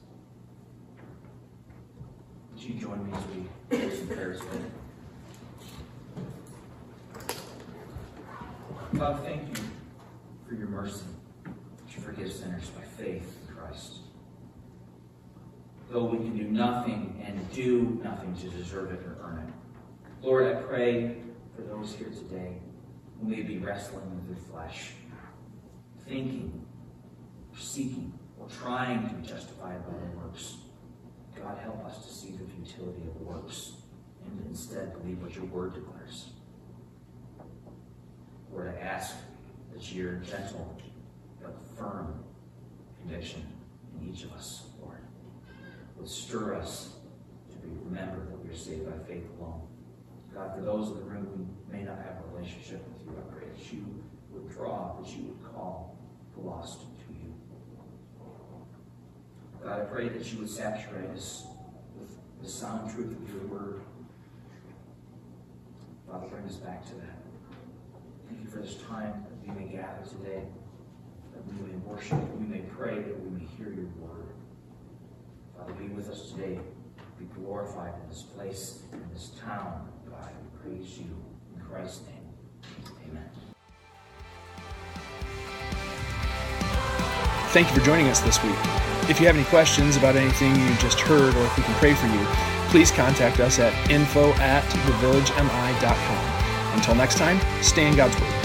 Would 2.52 2.64
you 2.64 2.74
join 2.74 3.10
me 3.10 3.18
as 3.18 3.24
we 3.28 3.78
close 3.80 4.00
in 4.00 4.08
prayers 4.08 4.42
God, 8.98 9.24
thank 9.24 9.58
you 9.58 9.64
for 10.48 10.56
your 10.56 10.68
mercy, 10.68 11.06
you 11.46 12.02
forgive 12.02 12.32
sinners 12.32 12.70
by 12.70 12.84
faith 12.84 13.38
in 13.48 13.56
Christ. 13.56 14.00
Though 15.90 16.04
we 16.06 16.18
can 16.18 16.38
do 16.38 16.44
nothing 16.44 17.24
and 17.26 17.52
do 17.54 18.00
nothing 18.04 18.36
to 18.36 18.50
deserve 18.50 18.92
it 18.92 19.00
or 19.00 19.18
earn 19.24 19.48
it. 19.48 20.26
Lord, 20.26 20.56
I 20.56 20.62
pray 20.62 21.18
for 21.56 21.62
those 21.62 21.96
here 21.96 22.10
today 22.10 22.58
who 23.20 23.30
may 23.30 23.42
be 23.42 23.60
wrestling 23.60 24.14
with 24.14 24.28
their 24.28 24.52
flesh, 24.52 24.92
thinking, 26.06 26.66
seeking, 27.58 28.14
or 28.38 28.48
trying 28.50 29.08
to 29.08 29.16
be 29.16 29.26
justified 29.26 29.86
by 29.86 29.94
their 29.94 30.12
works. 30.18 30.58
God, 31.42 31.58
help 31.64 31.86
us 31.86 32.06
to 32.06 32.14
see 32.14 32.32
the 32.32 32.46
futility 32.46 33.04
of 33.08 33.22
works 33.22 33.74
and 34.26 34.46
instead 34.48 34.94
believe 35.02 35.22
what 35.22 35.34
your 35.34 35.46
word 35.46 35.74
declares. 35.74 36.28
I 38.70 38.82
ask 38.82 39.16
that 39.74 39.92
your 39.94 40.16
gentle 40.16 40.78
but 41.42 41.56
firm 41.78 42.24
conviction 43.00 43.46
in 44.00 44.10
each 44.14 44.24
of 44.24 44.34
us, 44.34 44.66
Lord, 44.82 45.00
would 45.98 46.08
stir 46.08 46.56
us 46.56 46.96
to 47.52 47.58
remember 47.84 48.26
that 48.26 48.44
we 48.44 48.50
are 48.52 48.58
saved 48.58 48.86
by 48.86 48.98
faith 49.08 49.26
alone. 49.40 49.62
God, 50.34 50.56
for 50.56 50.62
those 50.62 50.90
in 50.90 50.96
the 50.96 51.04
room 51.04 51.26
who 51.26 51.76
may 51.76 51.84
not 51.84 51.98
have 51.98 52.18
a 52.24 52.36
relationship 52.36 52.88
with 52.88 53.06
you, 53.06 53.12
I 53.18 53.34
pray 53.34 53.48
that 53.48 53.74
you 53.74 53.86
would 54.32 54.50
draw, 54.50 54.96
that 55.02 55.10
you 55.10 55.24
would 55.24 55.54
call 55.54 55.98
the 56.36 56.42
lost 56.42 56.82
to 56.82 57.14
you. 57.14 57.34
God, 59.64 59.82
I 59.82 59.84
pray 59.86 60.10
that 60.10 60.32
you 60.32 60.40
would 60.40 60.50
saturate 60.50 61.10
us 61.12 61.46
with 62.00 62.18
the 62.42 62.50
sound 62.50 62.94
truth 62.94 63.12
of 63.12 63.34
your 63.34 63.44
word. 63.46 63.82
Father, 66.10 66.28
bring 66.28 66.46
us 66.46 66.56
back 66.56 66.86
to 66.88 66.96
that. 66.96 67.21
Thank 68.32 68.46
you 68.46 68.50
for 68.50 68.60
this 68.60 68.76
time 68.88 69.26
that 69.28 69.56
we 69.56 69.60
may 69.60 69.70
gather 69.70 70.06
today, 70.08 70.44
that 71.34 71.46
we 71.46 71.68
may 71.68 71.76
worship, 71.80 72.12
that 72.12 72.38
we 72.38 72.48
may 72.48 72.62
pray, 72.62 72.96
that 72.96 73.20
we 73.20 73.30
may 73.30 73.46
hear 73.58 73.74
your 73.74 73.90
word. 74.00 74.30
Father, 75.58 75.74
be 75.74 75.90
with 75.90 76.10
us 76.10 76.32
today. 76.32 76.58
Be 77.20 77.26
glorified 77.36 77.94
in 78.02 78.08
this 78.10 78.22
place, 78.22 78.84
in 78.94 79.04
this 79.14 79.32
town. 79.44 79.90
God, 80.10 80.30
we 80.64 80.72
praise 80.72 80.98
you. 80.98 81.14
In 81.54 81.62
Christ's 81.70 82.04
name, 82.08 82.94
amen. 83.10 83.30
Thank 87.50 87.68
you 87.68 87.76
for 87.76 87.86
joining 87.86 88.08
us 88.08 88.22
this 88.22 88.42
week. 88.44 88.56
If 89.10 89.20
you 89.20 89.28
have 89.28 89.36
any 89.36 89.46
questions 89.46 89.98
about 89.98 90.16
anything 90.16 90.56
you 90.56 90.74
just 90.76 91.02
heard 91.02 91.36
or 91.36 91.44
if 91.44 91.58
we 91.58 91.64
can 91.64 91.76
pray 91.76 91.96
for 91.96 92.08
you, 92.08 92.26
please 92.70 92.92
contact 92.92 93.42
us 93.42 93.60
at 93.60 93.74
info 93.92 94.32
at 94.36 94.64
thevillagemi.com. 94.64 96.41
Until 96.74 96.96
next 96.96 97.18
time, 97.18 97.40
stay 97.62 97.88
in 97.88 97.96
God's 97.96 98.20
Word. 98.20 98.41